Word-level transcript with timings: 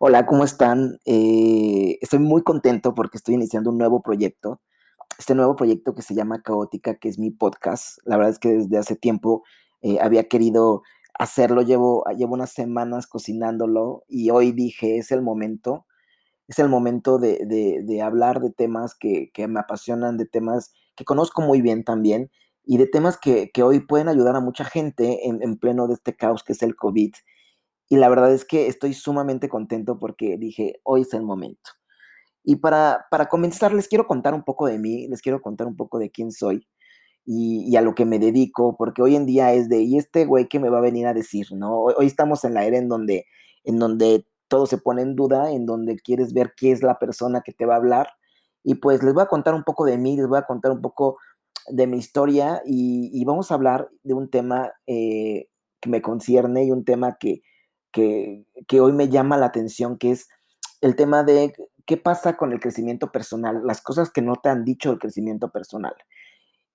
Hola, 0.00 0.26
¿cómo 0.26 0.44
están? 0.44 1.00
Eh, 1.06 1.98
estoy 2.00 2.20
muy 2.20 2.42
contento 2.44 2.94
porque 2.94 3.16
estoy 3.16 3.34
iniciando 3.34 3.70
un 3.70 3.78
nuevo 3.78 4.00
proyecto. 4.00 4.60
Este 5.18 5.34
nuevo 5.34 5.56
proyecto 5.56 5.92
que 5.92 6.02
se 6.02 6.14
llama 6.14 6.40
Caótica, 6.42 6.94
que 6.94 7.08
es 7.08 7.18
mi 7.18 7.32
podcast. 7.32 7.98
La 8.04 8.16
verdad 8.16 8.30
es 8.30 8.38
que 8.38 8.50
desde 8.50 8.78
hace 8.78 8.94
tiempo 8.94 9.42
eh, 9.82 9.98
había 10.00 10.28
querido 10.28 10.82
hacerlo, 11.18 11.62
llevo, 11.62 12.04
llevo 12.16 12.34
unas 12.34 12.52
semanas 12.52 13.08
cocinándolo 13.08 14.04
y 14.06 14.30
hoy 14.30 14.52
dije, 14.52 14.98
es 14.98 15.10
el 15.10 15.22
momento, 15.22 15.84
es 16.48 16.58
el 16.58 16.68
momento 16.68 17.18
de, 17.18 17.44
de, 17.84 18.02
hablar 18.02 18.40
de 18.40 18.50
temas 18.50 18.94
que, 18.94 19.30
que, 19.32 19.46
me 19.46 19.60
apasionan, 19.60 20.16
de 20.16 20.26
temas 20.26 20.72
que 20.96 21.04
conozco 21.04 21.42
muy 21.42 21.60
bien 21.60 21.84
también 21.84 22.30
y 22.64 22.78
de 22.78 22.86
temas 22.86 23.18
que, 23.18 23.50
que 23.52 23.62
hoy 23.62 23.80
pueden 23.80 24.08
ayudar 24.08 24.34
a 24.34 24.40
mucha 24.40 24.64
gente 24.64 25.28
en, 25.28 25.42
en 25.42 25.58
pleno 25.58 25.86
de 25.86 25.94
este 25.94 26.16
caos 26.16 26.42
que 26.42 26.54
es 26.54 26.62
el 26.62 26.74
COVID 26.74 27.12
y 27.88 27.96
la 27.96 28.08
verdad 28.08 28.32
es 28.32 28.44
que 28.44 28.66
estoy 28.66 28.92
sumamente 28.94 29.48
contento 29.48 29.98
porque 29.98 30.36
dije, 30.36 30.80
hoy 30.82 31.02
es 31.02 31.14
el 31.14 31.22
momento. 31.22 31.70
Y 32.44 32.56
para, 32.56 33.06
para 33.10 33.28
comenzar, 33.28 33.72
les 33.72 33.88
quiero 33.88 34.06
contar 34.06 34.34
un 34.34 34.44
poco 34.44 34.66
de 34.66 34.78
mí, 34.78 35.06
les 35.08 35.22
quiero 35.22 35.40
contar 35.40 35.66
un 35.66 35.76
poco 35.76 35.98
de 35.98 36.10
quién 36.10 36.32
soy 36.32 36.66
y, 37.24 37.76
a 37.76 37.82
lo 37.82 37.94
que 37.94 38.06
me 38.06 38.18
dedico, 38.18 38.76
porque 38.76 39.02
hoy 39.02 39.16
en 39.16 39.26
día 39.26 39.52
es 39.52 39.68
de, 39.68 39.82
¿y 39.82 39.98
este 39.98 40.24
güey 40.24 40.48
qué 40.48 40.58
me 40.58 40.70
va 40.70 40.78
a 40.78 40.82
venir 40.82 41.06
a 41.06 41.14
decir? 41.14 41.48
¿no? 41.52 41.78
Hoy, 41.78 41.94
hoy 41.96 42.06
estamos 42.06 42.44
en 42.44 42.54
la 42.54 42.64
era 42.64 42.78
en 42.78 42.88
donde, 42.88 43.26
en 43.64 43.78
donde 43.78 44.26
todo 44.48 44.66
se 44.66 44.78
pone 44.78 45.02
en 45.02 45.14
duda, 45.14 45.52
en 45.52 45.66
donde 45.66 45.96
quieres 45.96 46.32
ver 46.32 46.54
qué 46.56 46.72
es 46.72 46.82
la 46.82 46.98
persona 46.98 47.42
que 47.42 47.52
te 47.52 47.66
va 47.66 47.74
a 47.74 47.78
hablar. 47.78 48.08
Y 48.64 48.76
pues 48.76 49.02
les 49.02 49.14
voy 49.14 49.22
a 49.22 49.26
contar 49.26 49.54
un 49.54 49.64
poco 49.64 49.84
de 49.84 49.98
mí, 49.98 50.16
les 50.16 50.26
voy 50.26 50.38
a 50.38 50.46
contar 50.46 50.72
un 50.72 50.80
poco 50.80 51.18
de 51.68 51.86
mi 51.86 51.98
historia 51.98 52.62
y, 52.64 53.24
vamos 53.24 53.50
a 53.50 53.54
hablar 53.54 53.88
de 54.02 54.14
un 54.14 54.30
tema 54.30 54.72
eh, 54.86 55.48
que 55.80 55.90
me 55.90 56.02
concierne 56.02 56.64
y 56.64 56.70
un 56.72 56.84
tema 56.84 57.18
que, 57.18 57.42
que, 57.92 58.80
hoy 58.80 58.92
me 58.92 59.08
llama 59.08 59.36
la 59.36 59.46
atención, 59.46 59.98
que 59.98 60.12
es 60.12 60.28
el 60.80 60.96
tema 60.96 61.24
de 61.24 61.54
qué 61.86 61.96
pasa 61.96 62.36
con 62.36 62.52
el 62.52 62.60
crecimiento 62.60 63.12
personal, 63.12 63.62
las 63.64 63.80
cosas 63.80 64.10
que 64.10 64.22
no 64.22 64.36
te 64.36 64.48
han 64.48 64.64
dicho 64.64 64.90
el 64.90 64.98
crecimiento 64.98 65.50
personal. 65.50 65.94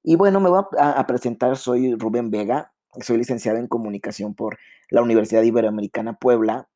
Y 0.04 0.16
bueno, 0.16 0.40
me 0.40 0.50
voy 0.50 0.64
a 0.78 1.08
presentar, 1.08 1.58
soy 1.58 1.96
Rubén 1.96 2.30
Vega, 2.30 2.74
soy 3.02 3.18
licenciado 3.18 3.58
en 3.58 3.68
comunicación 3.68 4.36
por 4.36 4.58
la 4.90 5.02
Universidad 5.02 5.44
Iberoamericana 5.44 6.14
Puebla 6.14 6.68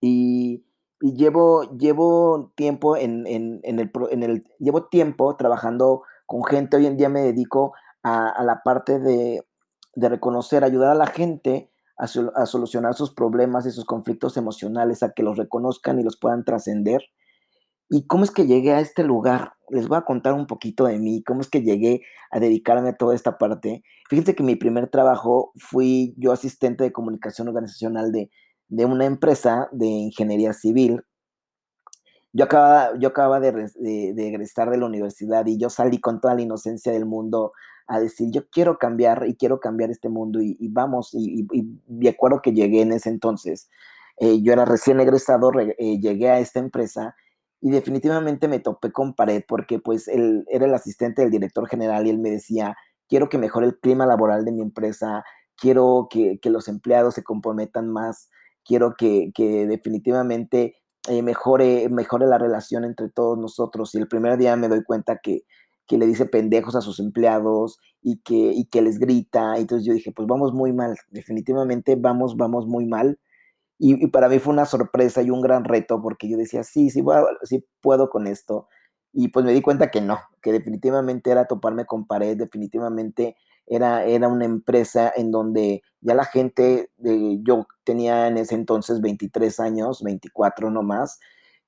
y, 0.00 0.64
llevo, 1.00 1.76
llevo 1.76 2.52
tiempo 2.56 2.96
en, 2.96 3.26
en, 3.26 3.60
en, 3.62 3.78
el, 3.78 3.90
en 4.10 4.22
el, 4.22 4.44
llevo 4.58 4.84
tiempo 4.86 5.36
trabajando 5.36 6.02
con 6.26 6.44
gente, 6.44 6.76
hoy 6.76 6.86
en 6.86 6.96
día 6.96 7.08
me 7.08 7.20
dedico 7.20 7.72
a, 8.02 8.42
la 8.44 8.62
parte 8.62 8.98
de, 8.98 9.44
de 9.94 10.08
reconocer, 10.08 10.64
ayudar 10.64 10.90
a 10.90 10.94
la 10.94 11.06
gente 11.06 11.70
a, 11.98 12.04
a, 12.04 12.46
solucionar 12.46 12.94
sus 12.94 13.12
problemas 13.12 13.66
y 13.66 13.70
sus 13.70 13.84
conflictos 13.84 14.36
emocionales, 14.36 15.02
a 15.02 15.12
que 15.12 15.22
los 15.22 15.36
reconozcan 15.36 15.98
y 15.98 16.04
los 16.04 16.16
puedan 16.16 16.44
trascender. 16.44 17.02
¿Y 17.88 18.06
cómo 18.06 18.24
es 18.24 18.30
que 18.30 18.46
llegué 18.46 18.72
a 18.72 18.80
este 18.80 19.04
lugar? 19.04 19.54
Les 19.70 19.88
voy 19.88 19.98
a 19.98 20.02
contar 20.02 20.34
un 20.34 20.46
poquito 20.46 20.84
de 20.84 20.98
mí, 20.98 21.22
cómo 21.22 21.40
es 21.40 21.48
que 21.48 21.62
llegué 21.62 22.02
a 22.30 22.40
dedicarme 22.40 22.90
a 22.90 22.96
toda 22.96 23.14
esta 23.14 23.38
parte. 23.38 23.82
Fíjense 24.08 24.34
que 24.34 24.42
mi 24.42 24.56
primer 24.56 24.88
trabajo 24.88 25.52
fui 25.56 26.14
yo 26.16 26.32
asistente 26.32 26.84
de 26.84 26.92
comunicación 26.92 27.48
organizacional 27.48 28.12
de, 28.12 28.30
de 28.68 28.84
una 28.84 29.06
empresa 29.06 29.68
de 29.72 29.86
ingeniería 29.86 30.52
civil. 30.52 31.02
Yo 32.32 32.44
acababa, 32.44 32.98
yo 32.98 33.10
de, 33.40 33.70
de, 33.76 34.12
de 34.14 34.28
egresar 34.28 34.70
de 34.70 34.78
la 34.78 34.86
universidad 34.86 35.46
y 35.46 35.58
yo 35.58 35.70
salí 35.70 36.00
con 36.00 36.20
toda 36.20 36.34
la 36.34 36.42
inocencia 36.42 36.92
del 36.92 37.06
mundo 37.06 37.52
a 37.86 38.00
decir, 38.00 38.30
yo 38.30 38.48
quiero 38.50 38.78
cambiar 38.78 39.24
y 39.26 39.36
quiero 39.36 39.60
cambiar 39.60 39.90
este 39.90 40.08
mundo 40.08 40.40
y, 40.42 40.56
vamos, 40.68 41.10
y, 41.14 41.46
y, 41.52 42.08
acuerdo 42.08 42.42
que 42.42 42.52
llegué 42.52 42.82
en 42.82 42.92
ese 42.92 43.10
entonces, 43.10 43.68
eh, 44.18 44.42
yo 44.42 44.52
era 44.52 44.64
recién 44.64 44.98
egresado, 45.00 45.50
re, 45.50 45.76
eh, 45.78 46.00
llegué 46.00 46.30
a 46.30 46.40
esta 46.40 46.58
empresa 46.58 47.14
y 47.60 47.70
definitivamente 47.70 48.48
me 48.48 48.58
topé 48.58 48.90
con 48.92 49.14
pared 49.14 49.42
porque 49.46 49.78
pues 49.78 50.08
él 50.08 50.44
era 50.48 50.66
el 50.66 50.74
asistente 50.74 51.22
del 51.22 51.30
director 51.30 51.68
general 51.68 52.06
y 52.06 52.10
él 52.10 52.18
me 52.18 52.30
decía, 52.30 52.76
quiero 53.08 53.28
que 53.28 53.38
mejore 53.38 53.66
el 53.66 53.78
clima 53.78 54.06
laboral 54.06 54.44
de 54.44 54.52
mi 54.52 54.62
empresa, 54.62 55.24
quiero 55.56 56.08
que, 56.10 56.38
que 56.40 56.50
los 56.50 56.68
empleados 56.68 57.14
se 57.14 57.22
comprometan 57.22 57.88
más, 57.88 58.30
quiero 58.66 58.94
que, 58.96 59.30
que 59.34 59.66
definitivamente 59.66 60.76
eh, 61.08 61.22
mejore, 61.22 61.88
mejore 61.88 62.26
la 62.26 62.38
relación 62.38 62.84
entre 62.84 63.08
todos 63.08 63.38
nosotros. 63.38 63.94
Y 63.94 63.98
el 63.98 64.08
primer 64.08 64.36
día 64.38 64.56
me 64.56 64.68
doy 64.68 64.82
cuenta 64.82 65.18
que, 65.22 65.44
que 65.86 65.98
le 65.98 66.06
dice 66.06 66.26
pendejos 66.26 66.74
a 66.74 66.80
sus 66.80 66.98
empleados 67.00 67.78
y 68.02 68.18
que, 68.18 68.34
y 68.34 68.66
que 68.66 68.82
les 68.82 68.98
grita. 68.98 69.56
Entonces 69.56 69.86
yo 69.86 69.94
dije, 69.94 70.12
pues 70.12 70.26
vamos 70.26 70.52
muy 70.52 70.72
mal, 70.72 70.96
definitivamente 71.10 71.96
vamos, 71.96 72.36
vamos 72.36 72.66
muy 72.66 72.86
mal. 72.86 73.18
Y, 73.78 74.02
y 74.02 74.08
para 74.08 74.28
mí 74.28 74.38
fue 74.38 74.52
una 74.52 74.64
sorpresa 74.64 75.22
y 75.22 75.30
un 75.30 75.42
gran 75.42 75.64
reto 75.64 76.00
porque 76.02 76.28
yo 76.28 76.36
decía, 76.36 76.64
sí, 76.64 76.90
sí, 76.90 77.02
bueno, 77.02 77.26
sí 77.44 77.64
puedo 77.80 78.10
con 78.10 78.26
esto. 78.26 78.68
Y 79.12 79.28
pues 79.28 79.46
me 79.46 79.52
di 79.52 79.62
cuenta 79.62 79.90
que 79.90 80.00
no, 80.00 80.18
que 80.42 80.52
definitivamente 80.52 81.30
era 81.30 81.46
toparme 81.46 81.86
con 81.86 82.06
pared, 82.06 82.36
definitivamente 82.36 83.36
era, 83.66 84.04
era 84.04 84.28
una 84.28 84.44
empresa 84.44 85.12
en 85.14 85.30
donde 85.30 85.82
ya 86.00 86.14
la 86.14 86.24
gente, 86.24 86.90
de, 86.96 87.40
yo 87.42 87.66
tenía 87.84 88.28
en 88.28 88.38
ese 88.38 88.54
entonces 88.54 89.00
23 89.00 89.60
años, 89.60 90.02
24 90.02 90.70
no 90.70 90.82
más, 90.82 91.18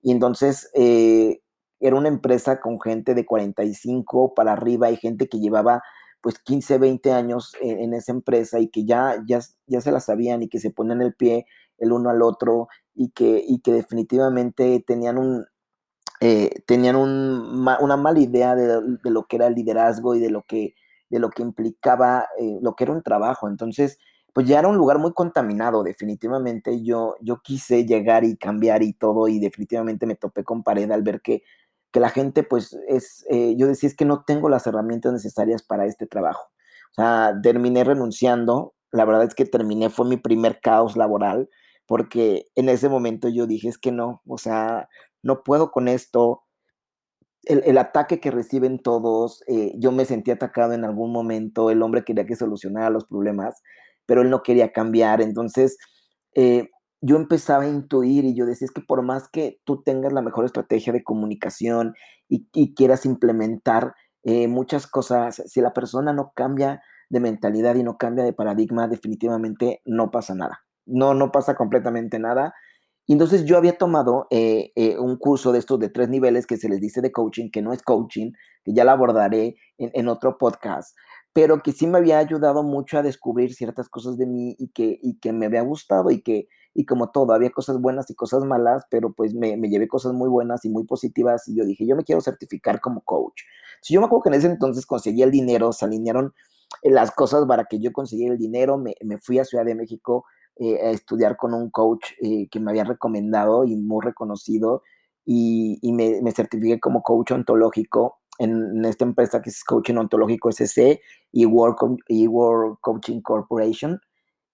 y 0.03 0.13
entonces 0.13 0.71
eh, 0.75 1.41
era 1.81 1.97
una 1.97 2.09
empresa 2.09 2.61
con 2.61 2.81
gente 2.81 3.15
de 3.15 3.27
45 3.27 4.35
para 4.35 4.53
arriba 4.53 4.91
y 4.91 4.97
gente 4.97 5.29
que 5.29 5.41
llevaba 5.41 5.83
pues 6.21 6.39
15, 6.41 6.79
20 6.79 7.13
años 7.13 7.53
en, 7.61 7.81
en, 7.81 7.95
esa 7.95 8.13
empresa 8.13 8.59
y 8.59 8.69
que 8.69 8.85
ya, 8.85 9.23
ya, 9.27 9.41
ya 9.67 9.81
se 9.81 9.93
la 9.93 10.01
sabían 10.01 10.43
y 10.43 10.49
que 10.49 10.59
se 10.59 10.71
ponían 10.71 11.01
el 11.01 11.15
pie 11.15 11.47
el 11.79 11.93
uno 11.93 12.11
al 12.11 12.23
otro 12.23 12.69
y 12.95 13.11
que, 13.11 13.43
y 13.47 13.61
que 13.61 13.73
definitivamente 13.73 14.83
tenían 14.87 15.19
un, 15.19 15.47
eh, 16.21 16.51
tenían 16.67 16.97
un, 16.97 17.67
una 17.81 17.97
mala 17.97 18.19
idea 18.19 18.55
de, 18.55 18.81
de, 19.03 19.11
lo 19.11 19.27
que 19.27 19.37
era 19.37 19.47
el 19.47 19.55
liderazgo 19.55 20.15
y 20.15 20.21
de 20.21 20.31
lo 20.31 20.43
que, 20.43 20.75
de 21.11 21.19
lo 21.19 21.31
que 21.31 21.43
implicaba 21.43 22.27
eh, 22.39 22.59
lo 22.63 22.75
que 22.75 22.85
era 22.85 22.93
un 22.93 23.03
trabajo. 23.03 23.49
Entonces, 23.49 23.99
pues 24.33 24.47
ya 24.47 24.59
era 24.61 24.69
un 24.69 24.77
lugar 24.77 24.99
muy 24.99 25.13
contaminado, 25.15 25.83
definitivamente 25.83 26.83
yo, 26.83 27.17
yo 27.21 27.41
quise 27.43 27.87
llegar 27.87 28.25
y 28.25 28.37
cambiar 28.37 28.83
y 28.83 28.93
todo 28.93 29.27
y 29.29 29.41
definitivamente 29.41 30.07
me 30.07 30.15
topé 30.17 30.45
con 30.45 30.63
pared 30.63 30.91
al 30.91 31.03
ver 31.03 31.21
que 31.23 31.43
que 31.93 32.01
la 32.01 32.11
gente, 32.11 32.43
pues, 32.43 32.77
es, 32.89 33.25
eh, 33.31 33.55
yo 33.57 33.67
decía, 33.67 33.89
es 33.89 33.97
que 33.97 34.05
no 34.05 34.25
tengo 34.27 34.49
las 34.49 34.67
herramientas 34.67 35.13
necesarias 35.13 35.63
para 35.63 35.87
este 35.87 36.07
trabajo. 36.07 36.51
O 36.93 36.95
sea, 36.95 37.35
terminé 37.43 37.85
renunciando, 37.85 38.75
la 38.91 39.05
verdad 39.05 39.25
es 39.25 39.35
que 39.35 39.47
terminé, 39.47 39.91
fue 39.91 40.07
mi 40.07 40.17
primer 40.17 40.61
caos 40.61 40.97
laboral, 40.97 41.49
porque 41.87 42.47
en 42.55 42.69
ese 42.69 42.89
momento 42.89 43.29
yo 43.29 43.47
dije, 43.47 43.69
es 43.69 43.79
que 43.79 43.93
no, 43.93 44.23
o 44.27 44.39
sea, 44.39 44.89
no 45.23 45.43
puedo 45.43 45.71
con 45.71 45.89
esto. 45.89 46.43
El, 47.45 47.63
el 47.65 47.79
ataque 47.79 48.21
que 48.21 48.31
reciben 48.31 48.79
todos, 48.79 49.43
eh, 49.47 49.73
yo 49.77 49.93
me 49.93 50.05
sentí 50.05 50.31
atacado 50.31 50.73
en 50.73 50.85
algún 50.85 51.13
momento, 51.13 51.71
el 51.71 51.83
hombre 51.83 52.05
quería 52.05 52.27
que 52.27 52.37
solucionara 52.37 52.91
los 52.91 53.07
problemas, 53.07 53.63
pero 54.07 54.23
él 54.23 54.31
no 54.31 54.43
quería 54.43 54.73
cambiar, 54.73 55.21
entonces... 55.21 55.79
Eh, 56.35 56.69
yo 57.01 57.17
empezaba 57.17 57.63
a 57.63 57.69
intuir 57.69 58.25
y 58.25 58.35
yo 58.35 58.45
decía, 58.45 58.67
es 58.67 58.73
que 58.73 58.81
por 58.81 59.03
más 59.03 59.29
que 59.29 59.61
tú 59.65 59.83
tengas 59.83 60.13
la 60.13 60.23
mejor 60.23 60.45
estrategia 60.45 60.93
de 60.93 61.05
comunicación 61.05 61.95
y, 62.29 62.49
y 62.53 62.75
quieras 62.75 63.07
implementar 63.07 63.95
eh, 64.25 64.49
muchas 64.49 64.87
cosas, 64.87 65.43
si 65.47 65.61
la 65.61 65.73
persona 65.73 66.13
no 66.13 66.33
cambia 66.35 66.83
de 67.09 67.21
mentalidad 67.21 67.77
y 67.77 67.83
no 67.83 67.97
cambia 67.97 68.25
de 68.25 68.33
paradigma, 68.33 68.89
definitivamente 68.89 69.81
no 69.85 70.11
pasa 70.11 70.35
nada. 70.35 70.65
No, 70.87 71.15
no 71.15 71.31
pasa 71.31 71.55
completamente 71.55 72.19
nada. 72.19 72.55
Y 73.09 73.15
entonces 73.15 73.47
yo 73.47 73.57
había 73.57 73.79
tomado 73.79 74.27
eh, 74.29 74.71
eh, 74.77 74.99
un 74.99 75.17
curso 75.17 75.51
de 75.51 75.59
estos 75.59 75.81
de 75.81 75.89
tres 75.89 76.11
niveles 76.11 76.47
que 76.47 76.59
se 76.59 76.69
les 76.69 76.79
dice 76.79 77.01
de 77.01 77.11
coaching, 77.11 77.49
que 77.51 77.63
no 77.63 77.73
es 77.73 77.83
coaching, 77.83 78.33
que 78.63 78.75
ya 78.75 78.85
lo 78.85 78.91
abordaré 78.91 79.57
en, 79.79 80.09
otro 80.09 80.37
podcast, 80.37 80.95
pero 81.33 81.63
que 81.63 81.73
sí 81.73 81.87
me 81.87 81.97
había 81.97 82.19
ayudado 82.19 82.63
mucho 82.63 82.99
a 82.99 83.03
descubrir 83.03 83.55
ciertas 83.55 83.89
cosas 83.89 84.19
de 84.19 84.27
mí 84.27 84.57
y 84.59 84.69
que, 84.73 84.99
y 85.03 85.19
que 85.21 85.33
me 85.33 85.47
había 85.47 85.63
gustado 85.63 86.11
y 86.11 86.21
que, 86.21 86.49
y 86.75 86.85
como 86.85 87.11
todo, 87.11 87.33
había 87.33 87.49
cosas 87.49 87.81
buenas 87.81 88.11
y 88.11 88.15
cosas 88.15 88.45
malas, 88.45 88.85
pero 88.91 89.15
pues 89.15 89.33
me, 89.33 89.57
me, 89.57 89.71
llevé 89.71 89.89
cosas 89.89 90.13
muy 90.13 90.29
buenas 90.29 90.67
y 90.67 90.69
muy 90.69 90.85
positivas 90.85 91.49
y 91.49 91.57
yo 91.57 91.65
dije, 91.65 91.87
yo 91.87 91.97
me 91.97 92.05
quiero 92.05 92.21
certificar 92.21 92.79
como 92.83 93.01
coach. 93.01 93.41
Si 93.81 93.95
yo 93.95 94.01
me 94.01 94.07
acuerdo 94.07 94.25
que 94.25 94.29
en 94.29 94.35
ese 94.35 94.49
entonces 94.49 94.85
conseguí 94.85 95.23
el 95.23 95.31
dinero, 95.31 95.73
se 95.73 95.87
alinearon 95.87 96.35
eh, 96.83 96.91
las 96.91 97.11
cosas 97.11 97.47
para 97.47 97.65
que 97.65 97.79
yo 97.79 97.91
consiguiera 97.91 98.35
el 98.35 98.39
dinero, 98.39 98.77
me, 98.77 98.97
me 99.03 99.17
fui 99.17 99.39
a 99.39 99.47
Ciudad 99.47 99.65
de 99.65 99.75
México 99.75 100.27
eh, 100.59 100.81
a 100.87 100.91
estudiar 100.91 101.37
con 101.37 101.55
un 101.55 101.71
coach 101.71 102.13
eh, 102.21 102.49
que 102.51 102.61
me 102.61 102.71
había 102.71 102.85
recomendado 102.85 103.65
y 103.65 103.77
muy 103.77 104.05
reconocido 104.05 104.83
y, 105.25 105.79
y 105.83 105.93
me, 105.93 106.21
me, 106.23 106.33
certifiqué 106.33 106.81
como 106.81 107.03
coach 107.03 107.33
ontológico 107.33 108.19
en, 108.39 108.79
en, 108.79 108.85
esta 108.85 109.05
empresa 109.05 109.43
que 109.43 109.51
es 109.51 109.63
Coaching 109.65 109.97
Ontológico 109.97 110.51
SC 110.51 111.01
y 111.33 111.45
World, 111.47 111.99
y 112.09 112.27
World 112.27 112.79
Coaching 112.81 113.21
Corporation 113.21 114.01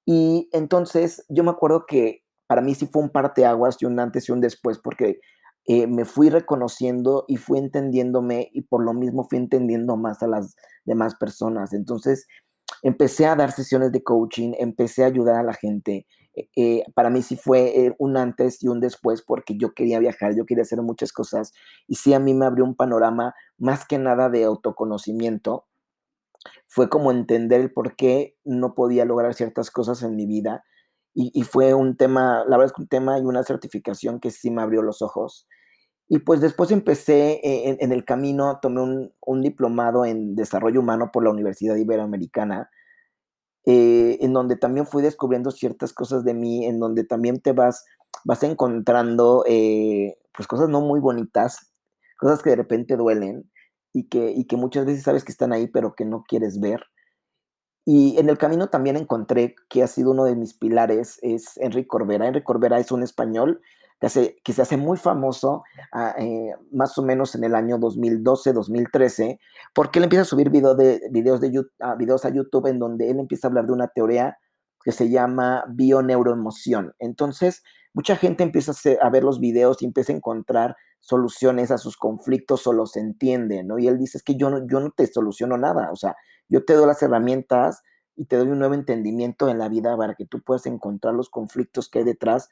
y 0.06 0.49
entonces 0.53 1.25
yo 1.29 1.45
me 1.45 1.51
acuerdo 1.51 1.87
que 1.87 2.25
para 2.47 2.61
mí 2.61 2.75
sí 2.75 2.87
fue 2.87 3.03
un 3.03 3.11
parteaguas 3.11 3.77
y 3.81 3.87
un 3.87 3.99
antes 3.99 4.29
y 4.29 4.33
un 4.33 4.41
después, 4.41 4.79
porque 4.79 5.21
eh, 5.67 5.87
me 5.87 6.05
fui 6.05 6.29
reconociendo 6.29 7.25
y 7.27 7.37
fui 7.37 7.59
entendiéndome 7.59 8.50
y 8.53 8.62
por 8.62 8.85
lo 8.85 8.93
mismo 8.93 9.27
fui 9.29 9.39
entendiendo 9.39 9.97
más 9.97 10.23
a 10.23 10.27
las 10.27 10.57
demás 10.85 11.15
personas. 11.15 11.73
Entonces, 11.73 12.27
empecé 12.82 13.26
a 13.26 13.37
dar 13.37 13.52
sesiones 13.52 13.93
de 13.93 14.02
coaching, 14.02 14.52
empecé 14.58 15.05
a 15.05 15.08
ayudar 15.08 15.37
a 15.37 15.43
la 15.43 15.55
gente. 15.55 16.06
Eh, 16.34 16.49
eh, 16.56 16.84
para 16.94 17.11
mí 17.11 17.22
sí 17.22 17.37
fue 17.37 17.94
un 17.99 18.16
antes 18.16 18.62
y 18.62 18.69
un 18.69 18.81
después 18.81 19.22
porque 19.22 19.56
yo 19.56 19.72
quería 19.72 19.99
viajar, 19.99 20.34
yo 20.34 20.46
quería 20.46 20.62
hacer 20.62 20.82
muchas 20.82 21.12
cosas 21.12 21.52
y 21.87 21.96
sí 21.96 22.12
a 22.12 22.19
mí 22.19 22.34
me 22.34 22.46
abrió 22.46 22.64
un 22.64 22.75
panorama 22.75 23.34
más 23.58 23.87
que 23.87 23.99
nada 23.99 24.28
de 24.31 24.44
autoconocimiento. 24.44 25.66
Fue 26.66 26.88
como 26.88 27.11
entender 27.11 27.61
el 27.61 27.72
por 27.72 27.96
qué 27.96 28.37
no 28.44 28.75
podía 28.75 29.05
lograr 29.05 29.34
ciertas 29.34 29.70
cosas 29.70 30.02
en 30.02 30.16
mi 30.16 30.26
vida 30.26 30.64
y, 31.16 31.44
fue 31.44 31.75
un 31.75 31.96
tema, 31.96 32.44
la 32.49 32.56
verdad 32.56 32.66
es 32.66 32.72
que 32.72 32.82
un 32.82 32.88
tema 32.88 33.19
y 33.20 33.22
una 33.22 33.44
certificación 33.44 34.19
que 34.19 34.32
sí 34.32 34.50
me 34.50 34.62
abrió 34.62 34.82
los 34.82 35.00
ojos. 35.00 35.46
Y 36.09 36.19
pues 36.19 36.41
después 36.41 36.71
empecé 36.71 37.41
eh, 37.43 37.77
en, 37.81 37.93
el 37.93 38.05
camino, 38.05 38.59
tomé 38.61 39.11
un, 39.21 39.41
diplomado 39.41 40.05
en 40.05 40.37
desarrollo 40.37 40.81
humano 40.81 41.11
por 41.12 41.25
la 41.25 41.31
Universidad 41.31 41.77
Iberoamericana, 41.77 42.71
eh, 43.65 44.19
en 44.21 44.35
donde 44.35 44.56
también 44.56 44.87
fui 44.87 45.03
descubriendo 45.03 45.51
ciertas 45.51 45.95
cosas 45.95 46.25
de 46.25 46.35
mí, 46.35 46.67
en 46.67 46.79
donde 46.79 47.05
también 47.05 47.41
te 47.41 47.53
vas, 47.53 47.87
vas 48.25 48.43
encontrando 48.43 49.45
eh, 49.49 50.19
pues 50.37 50.47
cosas 50.47 50.69
no 50.69 50.83
muy 50.83 51.01
bonitas, 51.01 51.73
cosas 52.19 52.43
que 52.43 52.50
de 52.50 52.57
repente 52.57 52.97
duelen 52.97 53.50
y 53.95 54.09
que, 54.09 54.31
y 54.31 54.45
que 54.47 54.57
muchas 54.57 54.85
veces 54.85 55.05
sabes 55.05 55.25
que 55.25 55.33
están 55.33 55.53
ahí, 55.55 55.69
pero 55.69 55.95
que 55.95 56.05
no 56.05 56.25
quieres 56.29 56.61
ver. 56.61 56.85
Y 57.87 58.19
en 58.19 58.29
el 58.29 58.39
camino 58.39 58.69
también 58.69 58.97
encontré 58.97 59.55
que 59.71 59.83
ha 59.83 59.87
sido 59.87 60.11
uno 60.11 60.25
de 60.25 60.37
mis 60.37 60.55
pilares, 60.55 61.19
es 61.23 61.57
Enrique 61.59 61.89
Corbera. 61.89 62.27
Enrique 62.27 62.45
Corbera 62.45 62.79
es 62.79 62.93
un 62.93 63.03
español 63.03 63.61
que, 64.00 64.52
se 64.52 64.62
hace 64.62 64.76
muy 64.76 64.96
famoso 64.96 65.64
ah, 65.93 66.14
eh, 66.19 66.55
más 66.73 66.96
o 66.99 67.02
menos 67.02 67.35
en 67.35 67.44
el 67.44 67.55
año 67.55 67.79
2012, 67.79 68.52
2013, 68.52 69.38
porque 69.75 69.99
él 69.99 70.05
empieza 70.05 70.23
a 70.23 70.26
subir 70.26 70.50
video 70.50 70.75
de, 70.75 71.00
videos, 71.11 71.41
de, 71.41 71.58
uh, 71.58 71.96
videos 71.96 72.25
a 72.25 72.31
YouTube 72.31 72.67
en 72.67 72.79
donde 72.79 73.11
él 73.11 73.19
empieza 73.19 73.46
a 73.46 73.50
hablar 73.50 73.67
de 73.67 73.73
una 73.73 73.88
teoría 73.88 74.37
que 74.82 74.93
se 74.93 75.08
llama 75.08 75.64
bioneuroemoción. 75.69 76.94
Entonces, 76.99 77.62
mucha 77.94 78.17
gente 78.17 78.43
empieza 78.43 78.73
a, 78.73 79.06
a, 79.06 79.11
ver 79.11 79.25
los 79.25 79.41
videos 79.41 79.81
y 79.81 79.87
empieza 79.87 80.12
a 80.12 80.17
encontrar 80.17 80.76
soluciones 81.00 81.70
a 81.70 81.79
sus 81.79 81.97
conflictos 81.97 82.67
o 82.67 82.73
los 82.73 82.97
entiende, 82.97 83.62
¿no? 83.62 83.79
Y 83.79 83.88
él 83.88 83.99
dice, 83.99 84.19
es 84.19 84.25
que 84.25 84.37
yo 84.37 84.50
no, 84.50 84.67
yo 84.67 84.81
no 84.81 84.90
te 84.90 85.06
soluciono 85.06 85.56
nada, 85.56 85.90
o 85.90 85.97
sea, 85.97 86.17
yo 86.49 86.64
te 86.64 86.75
doy 86.75 86.87
las 86.87 87.02
herramientas 87.02 87.82
y 88.17 88.26
te 88.26 88.37
doy 88.37 88.49
un 88.49 88.58
nuevo 88.58 88.75
entendimiento 88.75 89.49
en 89.49 89.58
la 89.58 89.69
vida 89.69 89.97
para 89.97 90.14
que 90.14 90.26
tú 90.26 90.40
puedas 90.43 90.67
encontrar 90.67 91.14
los 91.14 91.31
conflictos 91.31 91.88
que 91.88 92.00
hay 92.00 92.05
detrás 92.05 92.49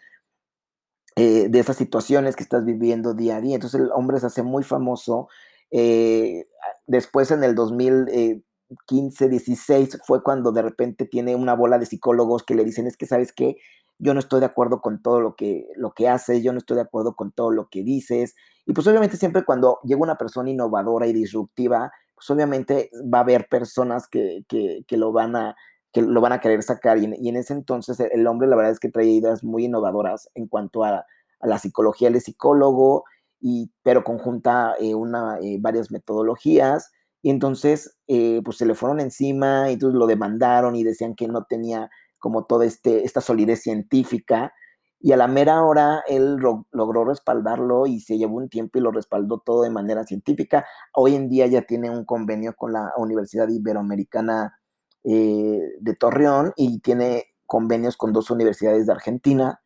eh, 1.16 1.48
de 1.48 1.58
esas 1.58 1.76
situaciones 1.76 2.36
que 2.36 2.42
estás 2.42 2.64
viviendo 2.64 3.14
día 3.14 3.36
a 3.36 3.40
día. 3.40 3.54
Entonces 3.54 3.80
el 3.80 3.90
hombre 3.92 4.18
se 4.20 4.26
hace 4.26 4.42
muy 4.42 4.62
famoso. 4.62 5.28
Eh, 5.70 6.46
después 6.86 7.30
en 7.30 7.44
el 7.44 7.54
2015, 7.54 9.28
16 9.28 9.98
fue 10.06 10.22
cuando 10.22 10.52
de 10.52 10.62
repente 10.62 11.06
tiene 11.06 11.34
una 11.36 11.54
bola 11.54 11.78
de 11.78 11.86
psicólogos 11.86 12.42
que 12.42 12.54
le 12.54 12.64
dicen 12.64 12.86
es 12.86 12.96
que 12.96 13.06
sabes 13.06 13.32
qué, 13.32 13.56
yo 13.98 14.14
no 14.14 14.20
estoy 14.20 14.40
de 14.40 14.46
acuerdo 14.46 14.80
con 14.80 15.00
todo 15.00 15.20
lo 15.20 15.36
que, 15.36 15.68
lo 15.76 15.92
que 15.92 16.08
haces, 16.08 16.42
yo 16.42 16.52
no 16.52 16.58
estoy 16.58 16.76
de 16.76 16.82
acuerdo 16.82 17.14
con 17.14 17.30
todo 17.30 17.50
lo 17.50 17.68
que 17.68 17.82
dices. 17.82 18.34
Y 18.66 18.72
pues 18.72 18.86
obviamente 18.86 19.16
siempre 19.16 19.44
cuando 19.44 19.78
llega 19.84 20.00
una 20.00 20.16
persona 20.16 20.50
innovadora 20.50 21.06
y 21.06 21.12
disruptiva, 21.12 21.92
pues 22.14 22.30
obviamente 22.30 22.90
va 23.12 23.18
a 23.18 23.22
haber 23.22 23.48
personas 23.48 24.08
que, 24.08 24.44
lo 24.90 25.12
van 25.12 25.36
a 25.36 25.56
que 25.92 26.02
lo 26.02 26.20
van 26.20 26.32
a 26.32 26.40
querer 26.40 26.62
sacar. 26.62 26.98
Y 26.98 27.04
en, 27.28 27.36
ese 27.36 27.52
entonces 27.52 28.00
el 28.00 28.26
hombre 28.26 28.48
la 28.48 28.56
verdad 28.56 28.72
es 28.72 28.80
que 28.80 28.90
traía 28.90 29.12
ideas 29.12 29.44
muy 29.44 29.66
innovadoras 29.66 30.30
en 30.34 30.48
cuanto 30.48 30.84
a, 30.84 31.04
la 31.42 31.58
psicología. 31.58 32.08
Es 32.08 32.24
psicólogo, 32.24 33.04
y, 33.40 33.72
pero 33.82 34.04
conjunta 34.04 34.74
eh, 34.78 34.94
una, 34.94 35.38
eh, 35.40 35.58
varias 35.60 35.90
metodologías. 35.90 36.92
Y 37.20 37.30
entonces, 37.30 37.96
eh, 38.06 38.40
pues 38.44 38.58
se 38.58 38.66
le 38.66 38.74
fueron 38.74 39.00
encima 39.00 39.68
y 39.70 39.74
entonces 39.74 39.98
lo 39.98 40.06
demandaron 40.06 40.76
y 40.76 40.84
decían 40.84 41.14
que 41.14 41.28
no 41.28 41.44
tenía 41.44 41.90
como 42.18 42.44
toda 42.44 42.64
este, 42.64 43.04
esta 43.04 43.20
solidez 43.20 43.62
científica. 43.62 44.52
Y 45.00 45.10
a 45.12 45.16
la 45.16 45.26
mera 45.26 45.64
hora 45.64 46.04
él 46.06 46.36
logró 46.70 47.04
respaldarlo 47.04 47.86
y 47.86 48.00
se 48.00 48.18
llevó 48.18 48.36
un 48.36 48.48
tiempo 48.48 48.78
y 48.78 48.82
lo 48.82 48.92
respaldó 48.92 49.42
todo 49.44 49.62
de 49.62 49.70
manera 49.70 50.04
científica. 50.04 50.64
Hoy 50.94 51.16
en 51.16 51.28
día 51.28 51.48
ya 51.48 51.62
tiene 51.62 51.90
un 51.90 52.04
convenio 52.04 52.54
con 52.54 52.72
la 52.72 52.92
Universidad 52.96 53.48
Iberoamericana 53.48 54.61
eh, 55.04 55.60
de 55.80 55.94
Torreón 55.94 56.52
y 56.56 56.80
tiene 56.80 57.26
convenios 57.46 57.96
con 57.96 58.12
dos 58.12 58.30
universidades 58.30 58.86
de 58.86 58.92
Argentina, 58.92 59.60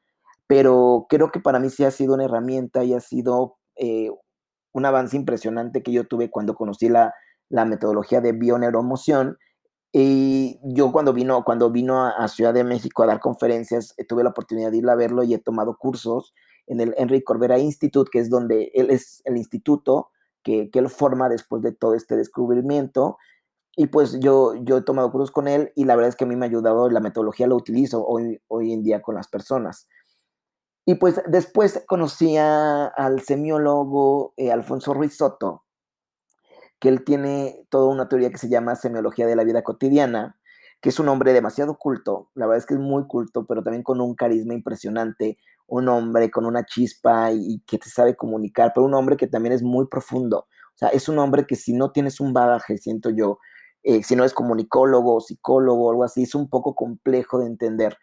pero 0.47 1.07
creo 1.09 1.31
que 1.31 1.41
para 1.41 1.59
mí 1.59 1.71
sí 1.71 1.85
ha 1.85 1.91
sido 1.91 2.15
una 2.15 2.25
herramienta 2.25 2.85
y 2.85 2.95
ha 2.95 3.01
sido 3.01 3.59
eh, 3.77 4.11
un 4.73 4.85
avance 4.85 5.17
impresionante 5.17 5.83
que 5.83 5.93
yo 5.93 6.07
tuve 6.07 6.31
cuando 6.31 6.55
conocí 6.55 6.89
la, 6.89 7.15
la 7.49 7.65
metodología 7.65 8.21
de 8.21 8.33
bioneuromoción 8.33 9.39
y 9.99 10.59
yo 10.63 10.93
cuando 10.93 11.13
vino, 11.13 11.43
cuando 11.45 11.71
vino 11.71 12.05
a, 12.05 12.29
Ciudad 12.29 12.53
de 12.53 12.65
México 12.65 13.03
a 13.03 13.07
dar 13.07 13.19
conferencias, 13.19 13.95
eh, 13.97 14.05
tuve 14.05 14.23
la 14.23 14.31
oportunidad 14.31 14.71
de 14.71 14.77
ir 14.77 14.89
a 14.91 14.95
verlo 14.95 15.25
y 15.25 15.33
he 15.33 15.39
tomado 15.39 15.77
cursos 15.79 16.35
en 16.67 16.81
el 16.81 16.95
Enrique 16.99 17.25
Corbera 17.25 17.59
Institute, 17.59 18.11
que 18.13 18.19
es 18.19 18.29
donde 18.29 18.71
él 18.75 18.91
es 18.91 19.23
el 19.25 19.37
instituto 19.39 20.11
que, 20.43 20.71
que 20.71 20.81
él 20.81 20.91
forma 20.91 21.29
después 21.29 21.63
de 21.63 21.73
todo 21.73 21.95
este 21.95 22.17
descubrimiento. 22.17 23.17
Y 23.77 23.89
pues 23.89 24.19
yo, 24.21 24.55
yo 24.65 24.79
he 24.79 24.83
tomado 24.83 25.13
cursos 25.13 25.31
con 25.31 25.49
él 25.49 25.71
y 25.77 25.85
la 25.85 25.95
verdad 25.97 26.09
es 26.09 26.17
que 26.17 26.25
a 26.25 26.27
mí 26.27 26.35
me 26.35 26.47
ha 26.47 26.49
ayudado, 26.49 26.89
la 26.89 27.01
metodología 27.01 27.47
la 27.47 27.55
utilizo 27.55 28.05
hoy, 28.05 28.41
hoy 28.49 28.73
en 28.73 28.83
día 28.83 29.03
con 29.03 29.15
las 29.15 29.29
personas. 29.29 29.87
Y 30.87 30.95
pues 30.95 31.21
después 31.27 31.85
conocí 31.87 32.37
al 32.39 33.21
semiólogo 33.21 34.33
eh, 34.37 34.51
Alfonso 34.51 34.95
Ruiz 34.95 35.17
Soto, 35.17 35.65
que 36.79 36.89
él 36.89 37.05
tiene 37.05 37.67
toda 37.71 37.93
una 37.93 38.09
teoría 38.09 38.31
que 38.31 38.39
se 38.39 38.49
llama 38.49 38.77
semiología 38.77 39.27
de 39.27 39.37
la 39.37 39.45
vida 39.45 39.63
cotidiana, 39.63 40.39
que 40.81 40.91
es 40.91 41.01
un 41.01 41.09
hombre 41.09 41.33
demasiado 41.33 41.77
culto, 41.77 42.31
la 42.35 42.47
verdad 42.47 42.59
es 42.59 42.67
que 42.67 42.75
es 42.75 42.81
muy 42.81 43.07
culto, 43.07 43.47
pero 43.47 43.63
también 43.63 43.83
con 43.83 44.01
un 44.01 44.15
carisma 44.15 44.55
impresionante, 44.55 45.39
un 45.67 45.89
hombre 45.89 46.31
con 46.31 46.47
una 46.47 46.65
chispa 46.65 47.33
y, 47.33 47.61
que 47.67 47.79
te 47.79 47.89
sabe 47.89 48.15
comunicar, 48.15 48.73
pero 48.75 48.87
un 48.87 48.95
hombre 48.95 49.17
que 49.17 49.27
también 49.27 49.53
es 49.53 49.63
muy 49.63 49.87
profundo. 49.89 50.47
O 50.75 50.79
sea, 50.79 50.89
es 50.89 51.09
un 51.09 51.19
hombre 51.19 51.47
que 51.47 51.57
si 51.57 51.73
no 51.73 51.91
tienes 51.91 52.21
un 52.21 52.33
bagaje, 52.33 52.79
siento 52.79 53.11
yo, 53.11 53.39
eh, 53.87 54.03
si 54.03 54.17
no 54.17 54.25
es 54.25 54.35
comunicólogo, 54.35 55.21
psicólogo 55.21 55.91
algo 55.91 56.05
así, 56.05 56.25
es 56.25 56.35
un 56.35 56.49
poco 56.51 56.75
complejo 56.75 57.39
de 57.39 57.47
entender, 57.47 57.97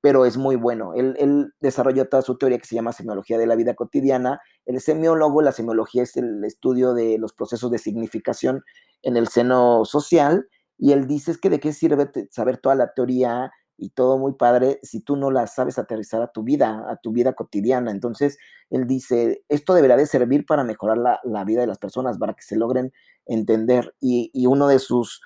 pero 0.00 0.26
es 0.26 0.36
muy 0.36 0.56
bueno. 0.56 0.94
Él, 0.94 1.14
él 1.18 1.52
desarrolló 1.60 2.08
toda 2.08 2.22
su 2.22 2.36
teoría 2.38 2.58
que 2.58 2.66
se 2.66 2.74
llama 2.74 2.92
semiología 2.92 3.38
de 3.38 3.46
la 3.46 3.54
vida 3.54 3.74
cotidiana 3.74 4.40
el 4.66 4.80
semiólogo, 4.80 5.42
la 5.42 5.52
semiología 5.52 6.02
es 6.02 6.16
el 6.16 6.44
estudio 6.44 6.92
de 6.92 7.18
los 7.18 7.32
procesos 7.32 7.70
de 7.70 7.78
significación 7.78 8.64
en 9.02 9.16
el 9.16 9.28
seno 9.28 9.84
social, 9.84 10.48
y 10.76 10.92
él 10.92 11.06
dice 11.06 11.30
es 11.30 11.38
que 11.38 11.48
de 11.50 11.60
qué 11.60 11.72
sirve 11.72 12.10
saber 12.30 12.58
toda 12.58 12.74
la 12.74 12.92
teoría 12.92 13.52
y 13.78 13.90
todo 13.90 14.18
muy 14.18 14.32
padre 14.32 14.80
si 14.82 15.00
tú 15.00 15.16
no 15.16 15.30
la 15.30 15.46
sabes 15.46 15.78
aterrizar 15.78 16.20
a 16.20 16.32
tu 16.32 16.42
vida, 16.42 16.84
a 16.90 16.96
tu 16.96 17.12
vida 17.12 17.34
cotidiana. 17.34 17.90
Entonces, 17.90 18.38
él 18.70 18.86
dice, 18.86 19.44
esto 19.48 19.74
deberá 19.74 19.96
de 19.96 20.06
servir 20.06 20.44
para 20.46 20.64
mejorar 20.64 20.98
la, 20.98 21.44
vida 21.44 21.60
de 21.60 21.66
las 21.66 21.78
personas, 21.78 22.18
para 22.18 22.34
que 22.34 22.42
se 22.42 22.56
logren 22.56 22.92
entender. 23.26 23.94
Y 24.00 24.46
uno 24.46 24.66
de 24.66 24.78
sus 24.80 25.20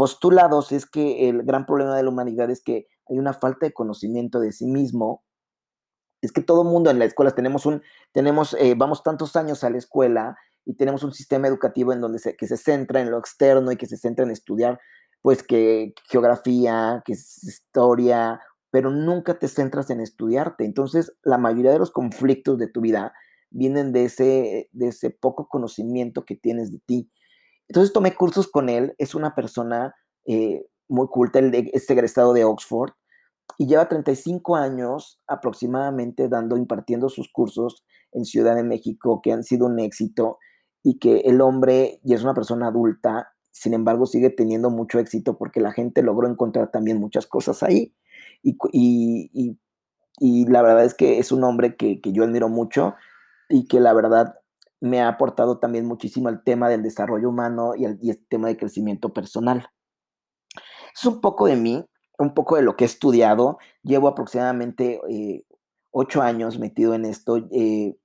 postulados 0.00 0.72
es 0.72 0.86
que 0.86 1.28
el 1.28 1.42
gran 1.42 1.66
problema 1.66 1.94
de 1.94 2.02
la 2.02 2.08
humanidad 2.08 2.50
es 2.50 2.62
que 2.62 2.86
hay 3.06 3.18
una 3.18 3.34
falta 3.34 3.66
de 3.66 3.74
conocimiento 3.74 4.40
de 4.40 4.50
sí 4.50 4.64
mismo 4.64 5.22
es 6.22 6.32
que 6.32 6.40
todo 6.40 6.64
mundo 6.64 6.88
en 6.88 6.98
la 6.98 7.04
escuela 7.04 7.32
tenemos 7.32 7.66
un, 7.66 7.82
tenemos, 8.12 8.56
eh, 8.58 8.74
vamos 8.74 9.02
tantos 9.02 9.36
años 9.36 9.62
a 9.62 9.68
la 9.68 9.76
escuela 9.76 10.38
y 10.64 10.74
tenemos 10.74 11.02
un 11.02 11.12
sistema 11.12 11.48
educativo 11.48 11.92
en 11.92 12.00
donde 12.00 12.18
se, 12.18 12.34
que 12.34 12.46
se 12.46 12.56
centra 12.56 13.02
en 13.02 13.10
lo 13.10 13.18
externo 13.18 13.72
y 13.72 13.76
que 13.76 13.86
se 13.86 13.98
centra 13.98 14.24
en 14.24 14.30
estudiar, 14.30 14.80
pues 15.20 15.42
que 15.42 15.92
geografía, 16.08 17.02
que 17.04 17.12
historia, 17.12 18.40
pero 18.70 18.90
nunca 18.90 19.38
te 19.38 19.48
centras 19.48 19.90
en 19.90 20.00
estudiarte. 20.00 20.64
Entonces, 20.64 21.12
la 21.22 21.36
mayoría 21.36 21.72
de 21.72 21.78
los 21.78 21.90
conflictos 21.90 22.58
de 22.58 22.68
tu 22.68 22.80
vida 22.80 23.12
vienen 23.50 23.92
de 23.92 24.04
ese, 24.04 24.70
de 24.72 24.88
ese 24.88 25.10
poco 25.10 25.46
conocimiento 25.46 26.24
que 26.24 26.36
tienes 26.36 26.72
de 26.72 26.78
ti. 26.78 27.10
Entonces 27.70 27.92
tomé 27.92 28.16
cursos 28.16 28.48
con 28.48 28.68
él, 28.68 28.96
es 28.98 29.14
una 29.14 29.36
persona 29.36 29.94
eh, 30.24 30.66
muy 30.88 31.06
culta, 31.06 31.38
él 31.38 31.70
es 31.72 31.88
egresado 31.88 32.32
de 32.32 32.42
Oxford, 32.42 32.90
y 33.58 33.68
lleva 33.68 33.88
35 33.88 34.56
años 34.56 35.20
aproximadamente 35.28 36.28
dando, 36.28 36.56
impartiendo 36.56 37.08
sus 37.08 37.30
cursos 37.30 37.84
en 38.10 38.24
Ciudad 38.24 38.56
de 38.56 38.64
México 38.64 39.20
que 39.22 39.30
han 39.30 39.44
sido 39.44 39.66
un 39.66 39.78
éxito 39.78 40.38
y 40.82 40.98
que 40.98 41.18
el 41.20 41.40
hombre 41.40 42.00
ya 42.02 42.16
es 42.16 42.24
una 42.24 42.34
persona 42.34 42.66
adulta, 42.66 43.34
sin 43.52 43.72
embargo 43.72 44.04
sigue 44.04 44.30
teniendo 44.30 44.70
mucho 44.70 44.98
éxito 44.98 45.38
porque 45.38 45.60
la 45.60 45.70
gente 45.70 46.02
logró 46.02 46.28
encontrar 46.28 46.72
también 46.72 46.98
muchas 46.98 47.28
cosas 47.28 47.62
ahí. 47.62 47.94
Y, 48.42 48.58
y, 48.72 49.60
y, 50.18 50.44
la 50.46 50.62
verdad 50.62 50.84
es 50.84 50.94
que 50.94 51.20
es 51.20 51.30
un 51.30 51.44
hombre 51.44 51.76
que 51.76 52.00
yo 52.02 52.24
admiro 52.24 52.48
mucho 52.48 52.96
y 53.48 53.68
que 53.68 53.78
la 53.78 53.92
verdad 53.92 54.39
me 54.80 55.00
ha 55.00 55.08
aportado 55.08 55.58
también 55.58 55.86
muchísimo 55.86 56.28
al 56.28 56.42
tema 56.42 56.68
del 56.68 56.82
desarrollo 56.82 57.28
humano 57.28 57.74
y 57.76 57.84
el, 57.84 57.98
el 58.02 58.26
tema 58.28 58.48
de 58.48 58.56
crecimiento 58.56 59.12
personal. 59.12 59.68
Es 60.94 61.04
un 61.04 61.20
poco 61.20 61.46
de 61.46 61.56
mí, 61.56 61.84
un 62.18 62.34
poco 62.34 62.56
de 62.56 62.62
lo 62.62 62.76
que 62.76 62.84
he 62.84 62.86
estudiado. 62.86 63.58
Llevo 63.82 64.08
aproximadamente 64.08 65.00
eh, 65.08 65.44
ocho 65.90 66.22
años 66.22 66.58
metido 66.58 66.94
en 66.94 67.04
esto. 67.04 67.36
Eh, 67.52 67.96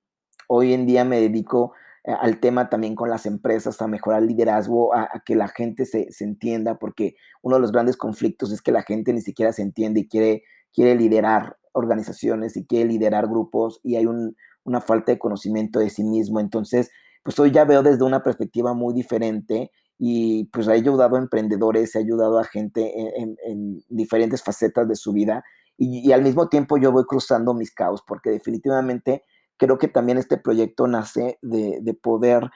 hoy 0.48 0.74
en 0.74 0.86
día 0.86 1.04
me 1.06 1.20
dedico 1.20 1.74
eh, 2.04 2.14
al 2.20 2.40
tema 2.40 2.70
también 2.70 2.96
con 2.96 3.10
las 3.10 3.26
empresas, 3.26 3.82
a 3.82 3.88
mejorar 3.88 4.22
el 4.22 4.28
liderazgo, 4.28 4.96
a, 4.96 5.10
que 5.26 5.36
la 5.36 5.48
gente 5.48 5.86
se, 5.86 6.12
se, 6.12 6.24
entienda, 6.24 6.78
porque 6.78 7.16
uno 7.42 7.56
de 7.56 7.62
los 7.62 7.72
grandes 7.72 7.98
conflictos 7.98 8.52
es 8.52 8.62
que 8.62 8.72
la 8.72 8.84
gente 8.84 9.14
ni 9.14 9.22
siquiera 9.22 9.52
se 9.54 9.62
entiende 9.62 10.02
y 10.02 10.08
quiere, 10.08 10.44
quiere 10.74 10.96
liderar 10.96 11.58
organizaciones 11.74 12.56
y 12.56 12.66
quiere 12.66 12.86
liderar 12.90 13.28
grupos 13.28 13.82
y 13.84 13.98
hay 13.98 14.06
un, 14.06 14.38
una 14.66 14.82
falta 14.82 15.12
de 15.12 15.20
conocimiento 15.20 15.80
de 15.80 15.90
sí 15.90 16.04
mismo. 16.04 16.40
Entonces, 16.40 16.92
pues 17.24 17.40
hoy 17.40 17.52
ya 17.52 17.64
veo 17.64 17.82
desde 17.82 18.04
una 18.04 18.22
perspectiva 18.22 18.74
muy 18.74 18.94
diferente 18.94 19.72
y 19.98 20.46
pues 20.46 20.68
ha 20.68 20.74
ayudado 20.74 21.16
a 21.16 21.20
emprendedores, 21.20 21.96
ha 21.96 22.00
ayudado 22.00 22.38
a 22.38 22.44
gente 22.44 22.94
en, 23.18 23.84
diferentes 23.88 24.44
facetas 24.44 24.88
de 24.88 24.96
su 24.96 25.14
vida 25.14 25.44
y, 25.78 26.12
al 26.12 26.22
mismo 26.22 26.50
tiempo 26.50 26.78
yo 26.78 26.92
voy 26.92 27.06
cruzando 27.06 27.54
mis 27.54 27.74
caos 27.74 28.04
porque 28.06 28.30
definitivamente 28.30 29.24
creo 29.58 29.78
que 29.78 29.88
también 29.88 30.18
este 30.18 30.38
proyecto 30.38 30.88
nace 30.88 31.40
de, 31.42 31.80
de 31.82 31.94
poder 31.94 32.50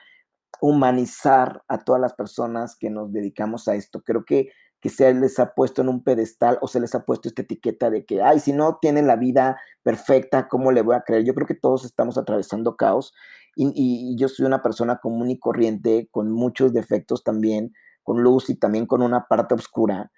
humanizar 0.60 1.62
a 1.68 1.78
todas 1.78 2.00
las 2.00 2.14
personas 2.14 2.76
que 2.76 2.90
nos 2.90 3.12
dedicamos 3.12 3.68
a 3.68 3.74
esto. 3.74 4.02
Creo 4.02 4.24
que 4.24 4.50
que 4.80 4.88
se 4.88 5.12
les 5.14 5.38
ha 5.38 5.54
puesto 5.54 5.82
en 5.82 5.88
un 5.88 6.02
pedestal 6.02 6.58
o 6.62 6.68
se 6.68 6.80
les 6.80 6.94
ha 6.94 7.04
puesto 7.04 7.28
esta 7.28 7.42
etiqueta 7.42 7.90
de 7.90 8.04
que, 8.04 8.22
ay, 8.22 8.40
si 8.40 8.52
no 8.52 8.78
tienen 8.80 9.06
la 9.06 9.16
vida 9.16 9.60
perfecta, 9.82 10.48
¿cómo 10.48 10.72
le 10.72 10.82
voy 10.82 10.96
a 10.96 11.02
creer? 11.02 11.24
Yo 11.24 11.34
creo 11.34 11.46
que 11.46 11.54
todos 11.54 11.84
estamos 11.84 12.16
atravesando 12.16 12.76
caos 12.76 13.14
y, 13.56 14.16
yo 14.16 14.28
soy 14.28 14.46
una 14.46 14.62
persona 14.62 14.98
común 14.98 15.30
y 15.30 15.38
corriente, 15.38 16.08
con 16.10 16.30
muchos 16.30 16.72
defectos 16.72 17.24
también, 17.24 17.74
con 18.02 18.22
luz 18.22 18.48
y 18.48 18.54
también 18.54 18.86
con 18.86 19.02
una 19.02 19.26
parte 19.26 19.54
oscura 19.54 20.10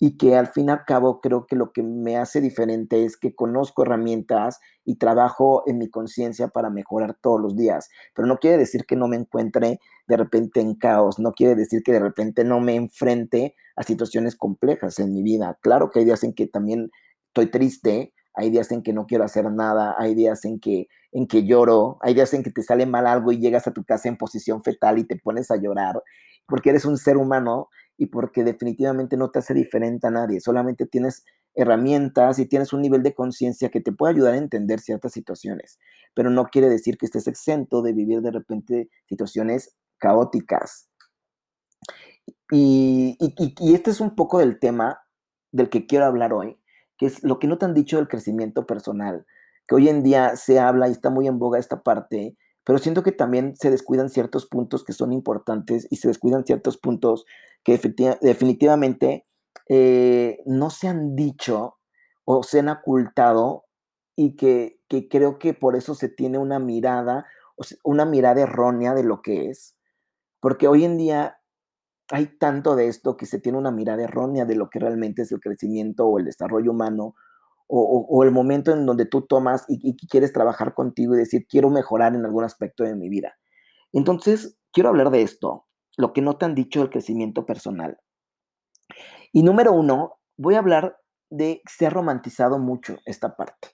y 0.00 0.16
que 0.16 0.36
al 0.36 0.48
fin 0.48 0.68
y 0.68 0.72
al 0.72 0.84
cabo 0.84 1.20
creo 1.20 1.46
que 1.46 1.56
lo 1.56 1.72
que 1.72 1.82
me 1.82 2.16
hace 2.16 2.40
diferente 2.40 3.04
es 3.04 3.16
que 3.16 3.34
conozco 3.34 3.82
herramientas 3.82 4.60
y 4.84 4.96
trabajo 4.96 5.62
en 5.66 5.78
mi 5.78 5.88
conciencia 5.88 6.48
para 6.48 6.70
mejorar 6.70 7.16
todos 7.20 7.40
los 7.40 7.56
días. 7.56 7.88
Pero 8.14 8.26
no 8.26 8.38
quiere 8.38 8.58
decir 8.58 8.86
que 8.86 8.96
no 8.96 9.08
me 9.08 9.16
encuentre 9.16 9.80
de 10.06 10.16
repente 10.16 10.60
en 10.60 10.74
caos, 10.74 11.18
no 11.18 11.32
quiere 11.32 11.54
decir 11.54 11.82
que 11.82 11.92
de 11.92 12.00
repente 12.00 12.44
no 12.44 12.60
me 12.60 12.74
enfrente 12.74 13.54
a 13.76 13.82
situaciones 13.82 14.36
complejas 14.36 14.98
en 14.98 15.12
mi 15.12 15.22
vida. 15.22 15.58
Claro 15.62 15.90
que 15.90 16.00
hay 16.00 16.04
días 16.04 16.24
en 16.24 16.34
que 16.34 16.46
también 16.46 16.90
estoy 17.28 17.50
triste, 17.50 18.12
hay 18.34 18.50
días 18.50 18.70
en 18.72 18.82
que 18.82 18.92
no 18.92 19.06
quiero 19.06 19.24
hacer 19.24 19.50
nada, 19.50 19.94
hay 19.96 20.14
días 20.14 20.44
en 20.44 20.58
que, 20.58 20.88
en 21.12 21.26
que 21.26 21.46
lloro, 21.46 21.98
hay 22.02 22.14
días 22.14 22.34
en 22.34 22.42
que 22.42 22.50
te 22.50 22.62
sale 22.62 22.84
mal 22.84 23.06
algo 23.06 23.32
y 23.32 23.38
llegas 23.38 23.66
a 23.66 23.72
tu 23.72 23.84
casa 23.84 24.08
en 24.08 24.16
posición 24.16 24.62
fetal 24.62 24.98
y 24.98 25.04
te 25.04 25.16
pones 25.16 25.50
a 25.50 25.56
llorar, 25.56 26.02
porque 26.46 26.70
eres 26.70 26.84
un 26.84 26.98
ser 26.98 27.16
humano 27.16 27.68
y 27.96 28.06
porque 28.06 28.44
definitivamente 28.44 29.16
no 29.16 29.30
te 29.30 29.38
hace 29.38 29.54
diferente 29.54 30.06
a 30.06 30.10
nadie, 30.10 30.40
solamente 30.40 30.86
tienes 30.86 31.24
herramientas 31.54 32.38
y 32.38 32.46
tienes 32.46 32.72
un 32.72 32.82
nivel 32.82 33.02
de 33.02 33.14
conciencia 33.14 33.70
que 33.70 33.80
te 33.80 33.92
puede 33.92 34.14
ayudar 34.14 34.34
a 34.34 34.38
entender 34.38 34.80
ciertas 34.80 35.12
situaciones, 35.12 35.78
pero 36.14 36.30
no 36.30 36.46
quiere 36.46 36.68
decir 36.68 36.98
que 36.98 37.06
estés 37.06 37.28
exento 37.28 37.82
de 37.82 37.92
vivir 37.92 38.20
de 38.20 38.32
repente 38.32 38.88
situaciones 39.08 39.76
caóticas. 39.98 40.88
Y, 42.50 43.16
y, 43.20 43.74
este 43.74 43.90
es 43.90 44.00
un 44.00 44.14
poco 44.14 44.38
del 44.38 44.58
tema 44.58 45.00
del 45.52 45.70
que 45.70 45.86
quiero 45.86 46.06
hablar 46.06 46.32
hoy, 46.32 46.58
que 46.98 47.06
es 47.06 47.22
lo 47.22 47.38
que 47.38 47.46
no 47.46 47.58
te 47.58 47.64
han 47.64 47.74
dicho 47.74 47.96
del 47.96 48.08
crecimiento 48.08 48.66
personal, 48.66 49.26
que 49.66 49.74
hoy 49.74 49.88
en 49.88 50.02
día 50.02 50.36
se 50.36 50.58
habla 50.58 50.88
y 50.88 50.92
está 50.92 51.10
muy 51.10 51.26
en 51.26 51.38
boga 51.38 51.58
esta 51.58 51.82
parte, 51.82 52.36
pero 52.64 52.78
siento 52.78 53.02
que 53.02 53.12
también 53.12 53.54
se 53.56 53.70
descuidan 53.70 54.08
ciertos 54.08 54.46
puntos 54.46 54.84
que 54.84 54.92
son 54.92 55.12
importantes 55.12 55.86
y 55.90 55.96
se 55.96 56.08
descuidan 56.08 56.44
ciertos 56.44 56.78
puntos 56.78 57.26
que 57.62 57.78
definitivamente 58.20 59.26
eh, 59.68 60.38
no 60.46 60.70
se 60.70 60.88
han 60.88 61.14
dicho 61.14 61.76
o 62.24 62.42
se 62.42 62.60
han 62.60 62.68
ocultado 62.70 63.64
y 64.16 64.36
que, 64.36 64.80
que, 64.88 65.08
creo 65.08 65.38
que 65.38 65.54
por 65.54 65.76
eso 65.76 65.94
se 65.94 66.08
tiene 66.08 66.38
una 66.38 66.58
mirada, 66.58 67.26
una 67.82 68.04
mirada 68.04 68.42
errónea 68.42 68.94
de 68.94 69.02
lo 69.02 69.20
que 69.22 69.50
es. 69.50 69.76
Porque 70.40 70.68
hoy 70.68 70.84
en 70.84 70.96
día 70.96 71.38
hay 72.10 72.26
tanto 72.38 72.76
de 72.76 72.88
esto 72.88 73.16
que 73.16 73.26
se 73.26 73.40
tiene 73.40 73.58
una 73.58 73.70
mirada 73.70 74.04
errónea 74.04 74.44
de 74.44 74.56
lo 74.56 74.68
que 74.70 74.78
realmente 74.78 75.22
es 75.22 75.32
el 75.32 75.40
crecimiento 75.40 76.06
o 76.06 76.18
el 76.18 76.26
desarrollo 76.26 76.70
humano 76.70 77.14
o, 77.66 78.22
el 78.24 78.30
momento 78.30 78.72
en 78.72 78.86
donde 78.86 79.06
tú 79.06 79.22
tomas 79.22 79.64
y, 79.68 79.96
quieres 80.08 80.32
trabajar 80.32 80.74
contigo 80.74 81.14
y 81.14 81.18
decir, 81.18 81.46
quiero 81.48 81.70
mejorar 81.70 82.14
en 82.14 82.24
algún 82.24 82.44
aspecto 82.44 82.84
de 82.84 82.94
mi 82.94 83.08
vida. 83.08 83.36
Entonces, 83.92 84.58
quiero 84.72 84.90
hablar 84.90 85.10
de 85.10 85.22
esto, 85.22 85.66
lo 85.96 86.12
que 86.12 86.22
no 86.22 86.36
te 86.36 86.44
han 86.44 86.54
dicho 86.54 86.80
del 86.80 86.90
crecimiento 86.90 87.46
personal. 87.46 87.98
Y 89.32 89.42
número 89.42 89.72
uno, 89.72 90.18
voy 90.36 90.54
a 90.56 90.58
hablar 90.58 90.98
de 91.30 91.62
se 91.68 91.86
ha 91.86 91.90
romantizado 91.90 92.58
mucho 92.58 92.96
esta 93.06 93.36
parte. 93.36 93.68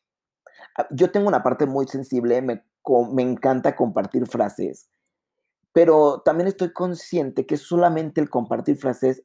Ah, 0.78 0.86
yo 0.90 1.10
tengo 1.10 1.28
una 1.28 1.42
parte 1.42 1.66
muy 1.66 1.86
sensible, 1.88 2.40
me, 2.42 2.64
me 3.12 3.22
encanta 3.22 3.76
compartir 3.76 4.26
frases 4.26 4.88
pero 5.72 6.22
también 6.24 6.48
estoy 6.48 6.72
consciente 6.72 7.46
que 7.46 7.56
solamente 7.56 8.20
el 8.20 8.30
compartir 8.30 8.76
frases 8.76 9.24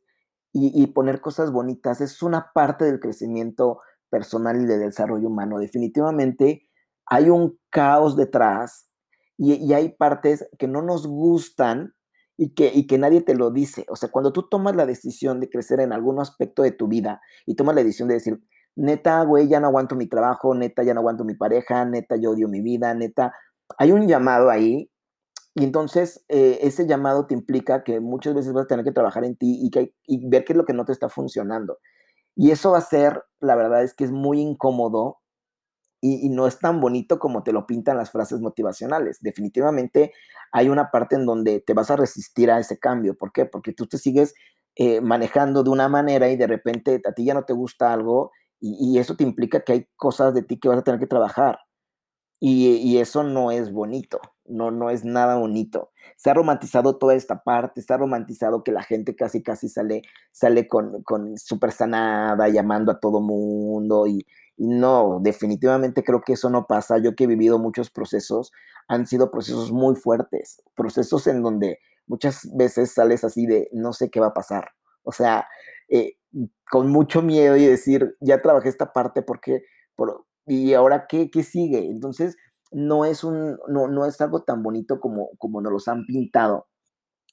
y, 0.58 0.88
poner 0.88 1.20
cosas 1.20 1.52
bonitas 1.52 2.00
es 2.00 2.24
una 2.24 2.54
parte 2.54 2.86
del 2.86 3.02
crecimiento 3.02 3.82
personal 4.10 4.62
y 4.62 4.66
de 4.66 4.78
desarrollo 4.78 5.28
humano. 5.28 5.60
Definitivamente 5.60 6.68
hay 7.06 7.30
un 7.30 7.58
caos 7.70 8.16
detrás 8.16 8.90
y, 9.38 9.74
hay 9.74 9.90
partes 9.90 10.48
que 10.58 10.68
no 10.68 10.82
nos 10.82 11.08
gustan 11.08 11.94
y 12.38 12.54
que, 12.54 12.72
y 12.74 12.88
que 12.88 12.98
nadie 12.98 13.22
te 13.22 13.36
lo 13.36 13.52
dice. 13.52 13.86
O 13.90 13.96
sea, 13.96 14.10
cuando 14.10 14.32
tú 14.32 14.48
tomas 14.50 14.76
la 14.76 14.86
decisión 14.86 15.40
de 15.40 15.50
crecer 15.50 15.80
en 15.80 15.94
algún 15.94 16.20
aspecto 16.20 16.64
de 16.64 16.72
tu 16.72 16.88
vida 16.88 17.22
y 17.46 17.56
tomas 17.56 17.76
la 17.76 17.84
decisión 17.84 18.08
de 18.08 18.16
decir, 18.16 18.42
neta, 18.76 19.24
güey, 19.24 19.48
ya 19.48 19.60
no 19.60 19.68
aguanto 19.68 19.96
mi 19.96 20.08
trabajo, 20.08 20.56
neta, 20.56 20.84
ya 20.84 20.94
no 20.94 21.02
aguanto 21.02 21.24
mi 21.24 21.36
pareja, 21.36 21.86
neta, 21.86 22.16
yo 22.18 22.32
odio 22.32 22.48
mi 22.48 22.62
vida, 22.62 22.94
neta, 22.94 23.34
hay 23.78 23.92
un 23.92 24.08
llamado 24.08 24.50
ahí 24.50 24.90
y 25.54 25.64
entonces 25.64 26.24
eh, 26.28 26.60
ese 26.62 26.86
llamado 26.86 27.28
te 27.28 27.34
implica 27.34 27.84
que 27.84 28.02
muchas 28.02 28.36
veces 28.36 28.54
vas 28.54 28.66
a 28.66 28.68
tener 28.68 28.84
que 28.84 28.92
trabajar 28.92 29.24
en 29.24 29.38
ti 29.38 29.60
y, 29.62 29.70
que, 29.72 29.94
y 30.06 30.28
ver 30.28 30.44
qué 30.44 30.54
es 30.54 30.58
lo 30.58 30.66
que 30.66 30.74
no 30.74 30.84
te 30.86 30.92
está 30.92 31.08
funcionando. 31.08 31.80
Y 32.36 32.52
eso 32.52 32.72
va 32.72 32.80
a 32.80 32.82
ser, 32.82 33.24
la 33.40 33.56
verdad 33.56 33.84
es 33.84 33.94
que 33.94 34.04
es 34.04 34.12
muy 34.12 34.42
incómodo 34.42 35.20
y, 36.02 36.30
no 36.30 36.46
es 36.46 36.60
tan 36.60 36.82
bonito 36.82 37.18
como 37.18 37.42
te 37.44 37.52
lo 37.52 37.66
pintan 37.66 37.98
las 37.98 38.12
frases 38.12 38.40
motivacionales. 38.40 39.20
Definitivamente 39.22 40.14
hay 40.52 40.70
una 40.70 40.92
parte 40.92 41.16
en 41.16 41.26
donde 41.26 41.62
te 41.62 41.74
vas 41.74 41.90
a 41.90 41.96
resistir 41.96 42.52
a 42.52 42.60
ese 42.60 42.78
cambio. 42.78 43.16
¿Por 43.18 43.32
qué? 43.32 43.46
Porque 43.46 43.74
tú 43.74 43.88
te 43.88 43.98
sigues 43.98 44.36
eh, 44.76 45.02
manejando 45.02 45.64
de 45.64 45.72
una 45.72 45.88
manera 45.88 46.30
y 46.30 46.36
de 46.38 46.48
repente 46.48 47.02
a 47.08 47.14
ti 47.14 47.26
ya 47.26 47.34
no 47.34 47.46
te 47.46 47.54
gusta 47.54 47.92
algo 47.92 48.32
y, 48.60 48.98
eso 49.00 49.16
te 49.16 49.24
implica 49.24 49.62
que 49.64 49.74
hay 49.74 49.88
cosas 49.96 50.34
de 50.34 50.44
ti 50.44 50.60
que 50.60 50.70
vas 50.70 50.80
a 50.80 50.84
tener 50.84 51.00
que 51.00 51.08
trabajar. 51.08 51.60
Y 52.40 52.98
eso 52.98 53.24
no 53.24 53.52
es 53.52 53.72
bonito 53.72 54.20
no, 54.48 54.72
no 54.72 54.90
es 54.90 55.04
nada 55.06 55.36
bonito. 55.38 55.92
Se 56.18 56.30
ha 56.30 56.34
romantizado 56.34 56.98
toda 56.98 57.16
esta 57.16 57.44
parte, 57.44 57.82
se 57.82 57.94
ha 57.94 57.98
romantizado 57.98 58.64
que 58.64 58.72
la 58.72 58.84
gente 58.84 59.16
casi, 59.16 59.44
casi 59.44 59.70
sale, 59.70 60.04
sale 60.32 60.68
con, 60.68 61.04
con 61.04 61.38
súper 61.38 61.72
sanada, 61.72 62.48
llamando 62.50 62.92
a 62.92 63.00
todo 63.00 63.22
mundo 63.22 64.08
y, 64.08 64.26
no, 64.58 65.20
definitivamente 65.22 66.04
creo 66.04 66.22
que 66.22 66.34
eso 66.34 66.50
no 66.50 66.66
pasa. 66.66 66.98
Yo 66.98 67.16
que 67.16 67.26
he 67.26 67.28
vivido 67.28 67.60
muchos 67.60 67.90
procesos, 67.90 68.52
han 68.88 69.06
sido 69.06 69.30
procesos 69.30 69.72
muy 69.72 69.96
fuertes, 69.96 70.62
procesos 70.76 71.28
en 71.28 71.42
donde 71.42 71.80
muchas 72.08 72.50
veces 72.56 72.94
sales 72.94 73.24
así 73.24 73.46
de 73.48 73.68
no 73.74 73.92
sé 73.92 74.10
qué 74.10 74.20
va 74.20 74.28
a 74.28 74.34
pasar. 74.34 74.70
O 75.04 75.12
sea, 75.12 75.48
eh, 75.90 76.16
con 76.70 76.90
mucho 76.90 77.22
miedo 77.22 77.58
y 77.58 77.66
decir, 77.66 78.16
ya 78.22 78.42
trabajé 78.42 78.70
esta 78.70 78.94
parte 78.94 79.22
porque, 79.22 79.64
por, 79.96 80.26
y 80.46 80.74
ahora 80.74 81.06
qué, 81.08 81.30
qué 81.30 81.44
sigue. 81.44 81.80
Entonces, 81.80 82.38
no 82.76 83.06
es, 83.06 83.24
un, 83.24 83.58
no, 83.70 83.88
no 83.88 84.06
es 84.06 84.20
algo 84.20 84.44
tan 84.44 84.62
bonito 84.62 85.00
como, 85.00 85.30
como 85.38 85.62
nos 85.62 85.72
los 85.72 85.88
han 85.88 86.06
pintado. 86.06 86.68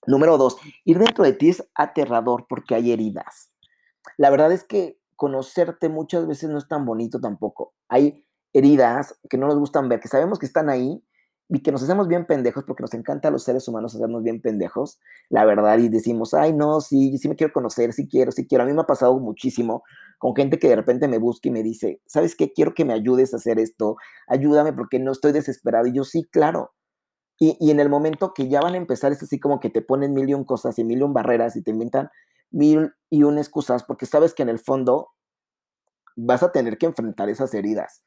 Número 0.07 0.39
dos, 0.39 0.57
ir 0.85 1.01
dentro 1.01 1.25
de 1.25 1.33
ti 1.33 1.49
es 1.49 1.69
aterrador 1.75 2.47
porque 2.49 2.77
hay 2.77 2.93
heridas. 2.93 3.53
La 4.19 4.31
verdad 4.31 4.53
es 4.53 4.63
que 4.63 5.01
conocerte 5.17 5.89
muchas 5.89 6.29
veces 6.29 6.49
no 6.49 6.59
es 6.59 6.69
tan 6.69 6.85
bonito 6.85 7.21
tampoco. 7.21 7.75
Hay 7.89 8.25
heridas 8.53 9.19
que 9.29 9.37
no 9.37 9.49
nos 9.49 9.59
gustan 9.59 9.89
ver, 9.89 9.99
que 9.99 10.07
sabemos 10.07 10.39
que 10.39 10.47
están 10.47 10.71
ahí, 10.71 11.05
y 11.54 11.61
que 11.61 11.71
nos 11.71 11.82
hacemos 11.82 12.09
bien 12.09 12.25
pendejos 12.25 12.64
porque 12.64 12.82
nos 12.82 12.94
encanta 12.94 13.28
a 13.28 13.30
los 13.30 13.44
seres 13.44 13.68
humanos 13.68 13.94
hacernos 13.94 14.23
bien 14.23 14.40
pendejos, 14.40 14.99
la 15.28 15.44
verdad, 15.44 15.78
y 15.78 15.90
decimos, 15.90 16.32
ay, 16.32 16.54
no, 16.54 16.80
sí, 16.80 17.18
sí 17.18 17.28
me 17.28 17.37
quiero 17.37 17.52
conocer, 17.52 17.92
sí 17.92 18.09
quiero, 18.09 18.32
sí 18.32 18.47
quiero. 18.47 18.64
A 18.64 18.66
mí 18.66 18.73
me 18.73 18.80
ha 18.80 18.87
pasado 18.87 19.18
muchísimo 19.18 19.82
con 20.18 20.35
gente 20.35 20.59
que 20.59 20.71
de 20.71 20.76
repente 20.76 21.09
me 21.09 21.18
busca 21.18 21.50
y 21.50 21.52
me 21.52 21.62
dice, 21.62 22.00
¿sabes 22.06 22.37
qué? 22.37 22.54
Quiero 22.54 22.73
que 22.73 22.87
me 22.87 22.94
ayudes 22.94 23.35
a 23.35 23.37
hacer 23.37 23.59
esto, 23.59 23.97
ayúdame 24.28 24.73
porque 24.73 24.99
no 24.99 25.12
estoy 25.12 25.32
desesperado. 25.32 25.87
Y 25.87 25.92
yo, 25.92 26.04
sí, 26.04 26.25
claro. 26.25 26.73
Y, 27.38 27.59
y 27.61 27.71
en 27.71 27.80
el 27.80 27.90
momento 27.90 28.32
que 28.32 28.49
ya 28.49 28.62
van 28.62 28.73
a 28.73 28.78
empezar, 28.78 29.12
es 29.12 29.23
así 29.23 29.38
como 29.38 29.61
que 29.61 29.68
te 29.68 29.82
ponen 29.82 30.14
mil 30.14 30.30
y 30.30 30.32
un 30.32 30.44
cosas 30.44 30.78
y 30.78 30.85
mil 30.85 31.00
y 31.00 31.02
un 31.02 31.12
barreras 31.12 31.54
y 31.56 31.62
te 31.62 31.71
inventan 31.71 32.09
mil 32.50 32.94
y 33.11 33.25
un 33.25 33.37
excusas 33.37 33.85
porque 33.85 34.06
sabes 34.06 34.32
que 34.32 34.42
en 34.42 34.49
el 34.49 34.59
fondo 34.59 35.09
vas 36.16 36.42
a 36.42 36.50
tener 36.50 36.78
que 36.78 36.87
enfrentar 36.87 37.28
esas 37.28 37.52
heridas 37.52 38.04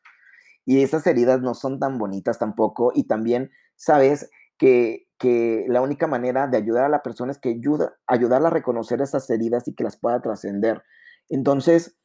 y 0.65 0.81
esas 0.81 1.05
heridas 1.07 1.41
no 1.41 1.53
son 1.53 1.79
tan 1.79 1.97
bonitas 1.97 2.39
tampoco 2.39 2.91
y 2.93 3.03
también 3.03 3.51
sabes 3.75 4.29
que, 4.57 5.05
la 5.67 5.81
única 5.81 6.05
manera 6.05 6.47
de 6.47 6.57
ayudar 6.57 6.83
a 6.85 6.89
la 6.89 7.01
persona 7.01 7.31
es 7.31 7.39
que 7.39 7.49
ayuda, 7.49 7.95
ayudarla 8.05 8.49
a 8.49 8.51
reconocer 8.51 9.01
esas 9.01 9.27
heridas 9.29 9.67
y 9.67 9.73
que 9.73 9.83
las 9.83 9.97
pueda 9.97 10.21
trascender. 10.21 10.83
Entonces, 11.29 11.97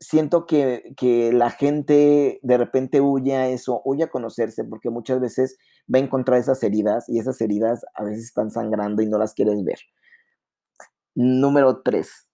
siento 0.00 0.46
que, 0.46 0.94
que, 0.96 1.32
la 1.32 1.50
gente 1.50 2.40
de 2.42 2.58
repente 2.58 3.00
huye 3.00 3.36
a 3.36 3.48
eso, 3.48 3.82
huye 3.84 4.04
a 4.04 4.10
conocerse, 4.10 4.64
porque 4.64 4.90
muchas 4.90 5.20
veces 5.20 5.58
va 5.92 6.00
a 6.00 6.02
encontrar 6.02 6.40
esas 6.40 6.60
heridas 6.64 7.08
y 7.08 7.20
esas 7.20 7.40
heridas 7.40 7.84
a 7.94 8.02
veces 8.02 8.24
están 8.24 8.50
sangrando 8.50 9.02
y 9.02 9.06
no 9.06 9.18
las 9.18 9.34
quieres 9.34 9.62
ver. 9.62 9.78
Número 11.14 11.82
tres, 11.82 12.26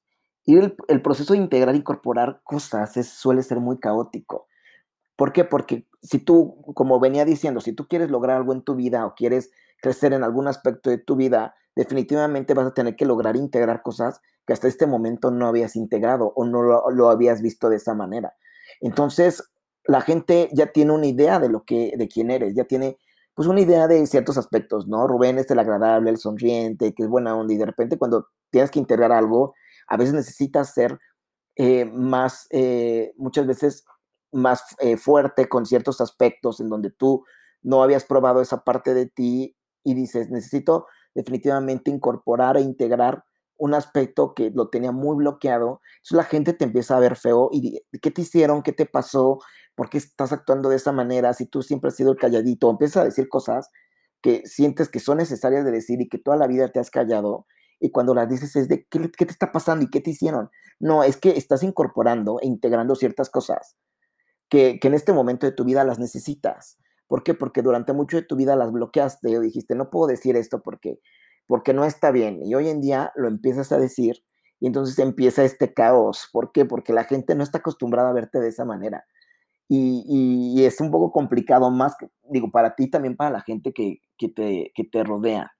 el, 0.47 0.75
el 0.89 1.03
proceso 1.03 1.35
de 1.35 1.41
integrar 1.41 1.75
incorporar 1.75 2.41
cosas 2.45 2.93
suele 3.07 3.43
ser 3.43 3.61
muy 3.61 3.79
caótico. 3.79 4.49
¿Por 5.17 5.33
qué? 5.33 5.45
Porque 5.45 5.87
si 6.03 6.19
tú, 6.19 6.63
como 6.75 7.01
venía 7.01 7.25
diciendo, 7.25 7.61
si 7.61 7.73
tú 7.73 7.87
quieres 7.87 8.11
lograr 8.11 8.37
algo 8.39 8.53
en 8.53 8.63
tu 8.63 8.75
vida 8.75 9.07
o 9.07 9.15
quieres 9.15 9.51
crecer 9.81 10.13
en 10.13 10.25
algún 10.25 10.49
aspecto 10.49 10.91
de 10.91 10.99
tu 10.99 11.17
vida, 11.17 11.55
definitivamente 11.75 12.55
vas 12.55 12.67
a 12.67 12.75
tener 12.75 12.97
que 12.97 13.05
lograr 13.05 13.37
integrar 13.37 13.83
cosas 13.83 14.21
que 14.47 14.53
hasta 14.53 14.69
este 14.69 14.87
momento 14.87 15.31
no 15.31 15.47
habías 15.47 15.77
integrado 15.77 16.33
o 16.35 16.45
no 16.45 16.63
lo, 16.63 17.11
habías 17.11 17.43
visto 17.43 17.69
de 17.69 17.77
esa 17.77 17.95
manera. 17.95 18.35
Entonces, 18.81 19.43
la 19.85 20.01
gente 20.01 20.49
ya 20.53 20.73
tiene 20.73 20.93
una 20.93 21.07
idea 21.07 21.39
de 21.39 21.49
lo 21.49 21.65
que, 21.65 21.95
de 21.97 22.09
quién 22.09 22.31
eres, 22.31 22.55
ya 22.55 22.65
tiene 22.65 22.99
pues 23.35 23.49
una 23.49 23.61
idea 23.61 23.89
de 23.89 24.07
ciertos 24.07 24.37
aspectos, 24.37 24.87
¿no? 24.87 25.07
Rubén 25.07 25.39
es 25.39 25.51
el 25.51 25.59
agradable, 25.59 26.11
el 26.11 26.19
sonriente, 26.19 26.93
que 26.93 27.05
es 27.05 27.09
buena 27.09 27.35
onda, 27.35 27.55
y 27.55 27.57
de 27.57 27.65
repente 27.65 27.97
cuando 27.97 28.27
tienes 28.51 28.71
que 28.71 28.79
integrar 28.79 29.11
algo, 29.11 29.55
a 29.89 29.97
veces 29.97 30.15
necesitas 30.15 30.75
ser 30.75 30.99
eh, 31.57 31.87
más, 31.87 32.47
eh, 32.51 33.15
muchas 33.17 33.47
veces 33.47 33.85
más 34.33 34.65
eh, 34.79 34.97
fuerte 34.97 35.49
con 35.49 35.67
ciertos 35.67 36.01
aspectos 36.01 36.61
en 36.61 36.69
donde 36.69 36.91
tú 36.91 37.25
no 37.63 37.83
habías 37.83 38.05
probado 38.05 38.41
esa 38.41 38.65
parte 38.65 38.95
de 38.95 39.07
ti 39.07 39.57
y 39.85 39.95
dices, 39.95 40.31
necesito 40.31 40.87
definitivamente 41.15 41.91
incorporar 41.91 42.57
e 42.57 42.61
integrar 42.61 43.25
un 43.57 43.75
aspecto 43.75 44.35
que 44.35 44.51
lo 44.51 44.69
tenía 44.71 44.91
muy 44.91 45.17
bloqueado. 45.17 45.81
Entonces 45.97 46.17
la 46.17 46.25
gente 46.25 46.53
te 46.53 46.65
empieza 46.65 46.97
a 46.97 47.01
ver 47.01 47.17
feo 47.17 47.49
y 47.53 47.81
¿qué 48.01 48.11
te 48.11 48.23
hicieron? 48.23 48.63
¿Qué 48.63 48.73
te 48.73 48.87
pasó? 48.87 49.39
¿Por 49.75 49.89
qué 49.89 49.99
estás 49.99 50.33
actuando 50.33 50.69
de 50.69 50.77
esa 50.77 50.93
manera? 50.93 51.33
Si 51.35 51.47
tú 51.47 51.63
siempre 51.63 51.89
has 51.89 51.97
sido 51.97 52.13
el 52.13 52.19
calladito, 52.19 52.71
empiezas 52.71 53.03
a 53.03 53.05
decir 53.05 53.29
cosas 53.29 53.71
que 54.21 54.43
sientes 54.47 54.89
que 54.89 55.01
son 55.01 55.19
necesarias 55.19 55.65
de 55.65 55.71
decir 55.71 56.01
y 56.01 56.09
que 56.09 56.19
toda 56.19 56.37
la 56.37 56.47
vida 56.47 56.69
te 56.71 56.81
has 56.81 56.91
callado 56.91 57.47
y 57.81 57.91
cuando 57.91 58.15
las 58.15 58.29
dices 58.29 58.55
es 58.55 58.69
de 58.69 58.87
¿qué, 58.87 59.11
qué 59.11 59.27
te 59.27 59.33
está 59.33 59.51
pasando 59.51 59.85
y 59.85 59.91
qué 59.91 60.01
te 60.01 60.11
hicieron? 60.11 60.51
No, 60.79 61.03
es 61.03 61.17
que 61.17 61.31
estás 61.31 61.63
incorporando 61.65 62.39
e 62.41 62.47
integrando 62.47 62.95
ciertas 62.95 63.29
cosas 63.31 63.77
que, 64.53 64.79
en 64.83 64.93
este 64.93 65.15
momento 65.15 65.47
de 65.47 65.53
tu 65.53 65.65
vida 65.65 65.83
las 65.83 65.99
necesitas. 65.99 66.79
¿Por 67.07 67.23
qué? 67.23 67.33
Porque 67.33 67.63
durante 67.63 67.95
mucho 67.95 68.19
de 68.19 68.23
tu 68.23 68.37
vida 68.37 68.55
las 68.55 68.71
bloqueaste 68.71 69.39
o 69.39 69.41
dijiste, 69.41 69.75
no 69.75 69.89
puedo 69.89 70.07
decir 70.09 70.37
esto 70.37 70.61
porque, 70.61 71.01
porque 71.47 71.73
no 71.73 71.87
está 71.87 72.11
bien. 72.11 72.43
Y 72.45 72.55
hoy 72.55 72.69
en 72.69 72.83
día 72.83 73.13
lo 73.17 73.29
empiezas 73.29 73.73
a 73.73 73.79
decir 73.79 74.23
y 74.61 74.67
entonces 74.67 74.99
empieza 74.99 75.43
este 75.43 75.73
caos. 75.73 76.29
¿Por 76.31 76.53
qué? 76.53 76.67
Porque 76.67 76.93
la 76.93 77.05
gente 77.05 77.35
no 77.35 77.43
está 77.43 77.59
acostumbrada 77.59 78.11
a 78.11 78.13
verte 78.13 78.41
de 78.41 78.49
esa 78.49 78.67
manera. 78.67 79.07
Y, 79.69 80.63
es 80.67 80.83
un 80.83 80.91
poco 80.91 81.13
complicado 81.13 81.71
más, 81.71 81.97
digo, 82.29 82.51
para 82.51 82.75
ti 82.75 82.91
también 82.91 83.17
para 83.17 83.31
la 83.31 83.41
gente 83.41 83.73
que, 83.73 84.03
te, 84.19 84.71
que 84.75 84.85
te 84.85 85.03
rodea. 85.03 85.51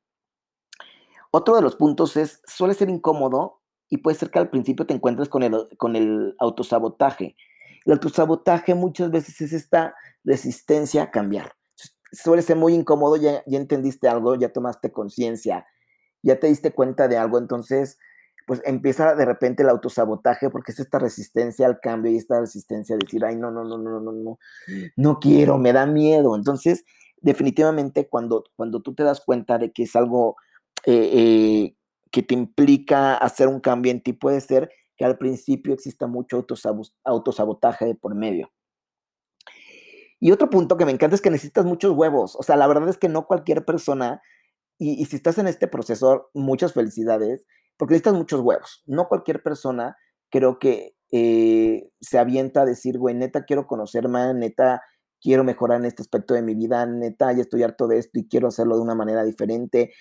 Otro 1.31 1.57
de 1.57 1.63
los 1.63 1.77
puntos 1.77 2.19
es, 2.19 2.43
suele 2.47 2.75
ser 2.75 2.91
incómodo 2.91 3.63
y 3.89 3.99
puede 3.99 4.19
ser 4.19 4.31
que 4.31 4.39
al 4.39 4.51
principio 4.51 4.87
te 4.87 4.93
encuentres 4.93 5.31
con 5.31 5.43
el, 5.43 5.67
con 5.79 5.97
el 5.97 6.35
autosabotaje. 6.39 7.37
El 7.85 7.93
autosabotaje 7.95 8.75
muchas 8.75 9.11
veces 9.11 9.41
es 9.41 9.53
esta 9.53 9.95
resistencia 10.25 11.05
a 11.05 11.11
cambiar. 11.11 11.53
Suele 12.13 12.43
ser 12.43 12.57
muy 12.57 12.75
incómodo, 12.75 13.17
ya, 13.17 13.43
ya 13.47 13.59
entendiste 13.59 14.09
algo, 14.09 14.35
ya 14.35 14.53
tomaste 14.53 14.93
conciencia, 14.93 15.67
ya 16.23 16.39
te 16.39 16.47
diste 16.47 16.73
cuenta 16.73 17.09
de 17.09 17.17
algo, 17.17 17.39
entonces 17.39 17.99
pues 18.47 18.61
empieza 18.65 19.15
de 19.15 19.25
repente 19.25 19.63
el 19.63 19.69
autosabotaje 19.69 20.51
porque 20.51 20.73
es 20.73 20.81
esta 20.81 20.99
resistencia 20.99 21.67
al 21.67 21.81
cambio 21.81 22.11
y 22.11 22.17
esta 22.17 22.41
resistencia 22.41 22.97
a 22.97 22.99
decir, 22.99 23.25
ay, 23.25 23.37
no, 23.37 23.51
no, 23.51 23.65
no, 23.65 23.79
no, 23.79 24.01
no, 24.01 24.13
no, 24.13 24.39
no 24.97 25.19
quiero, 25.21 25.59
me 25.59 25.73
da 25.73 25.87
miedo. 25.87 26.37
Entonces, 26.37 26.85
definitivamente 27.21 28.09
cuando, 28.09 28.45
cuando 28.57 28.81
tú 28.81 28.95
te 28.95 29.05
das 29.05 29.21
cuenta 29.21 29.59
de 29.59 29.73
que 29.73 29.85
es 29.85 29.97
algo 29.97 30.37
eh, 30.85 31.11
eh, 31.13 31.77
que 32.11 32.23
te 32.23 32.35
implica 32.35 33.15
hacer 33.15 33.49
un 33.49 33.61
cambio 33.61 33.93
en 33.93 34.03
ti, 34.03 34.13
puede 34.13 34.41
ser 34.41 34.71
al 35.05 35.19
principio 35.19 35.75
exista 35.75 36.07
mucho 36.07 36.45
autosabotaje 37.05 37.87
de 37.87 37.95
por 37.95 38.15
medio. 38.15 38.51
Y 40.21 40.31
otro 40.31 40.49
punto 40.51 40.77
que 40.77 40.85
me 40.85 40.93
encanta 40.93 41.17
es 41.17 41.21
que 41.21 41.31
necesitas 41.31 41.65
muchos 41.65 41.97
huevos. 41.97 42.37
O 42.37 42.45
sea, 42.45 42.57
la 42.57 42.69
verdad 42.69 42.89
es 42.89 42.97
que 42.97 43.09
no 43.09 43.27
cualquier 43.27 43.65
persona, 43.65 44.23
y, 44.79 45.05
si 45.07 45.17
estás 45.17 45.39
en 45.39 45.49
este 45.49 45.67
proceso, 45.67 46.31
muchas 46.33 46.75
felicidades, 46.75 47.45
porque 47.77 47.95
necesitas 47.95 48.15
muchos 48.15 48.41
huevos. 48.41 48.85
No 48.87 49.09
cualquier 49.09 49.43
persona 49.43 49.97
creo 50.31 50.61
que 50.61 50.95
eh, 51.11 51.91
se 52.01 52.19
avienta 52.21 52.63
a 52.63 52.65
decir, 52.65 52.99
güey, 52.99 53.17
neta, 53.17 53.45
quiero 53.45 53.67
conocer 53.67 54.09
más, 54.09 54.33
neta, 54.33 54.83
quiero 55.21 55.43
mejorar 55.43 55.81
en 55.81 55.87
este 55.87 56.03
aspecto 56.03 56.35
de 56.35 56.43
mi 56.43 56.55
vida, 56.55 56.87
neta, 56.87 57.33
ya 57.33 57.43
estoy 57.43 57.65
harto 57.65 57.89
de 57.89 57.99
esto 57.99 58.21
y 58.21 58.29
quiero 58.29 58.47
hacerlo 58.47 58.77
de 58.77 58.83
una 58.83 58.95
manera 58.95 59.25
diferente. 59.25 59.93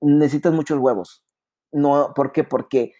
Necesitas 0.00 0.54
muchos 0.54 0.78
huevos. 0.78 1.22
No, 1.70 2.12
¿Por 2.14 2.32
qué? 2.32 2.44
Porque 2.44 2.92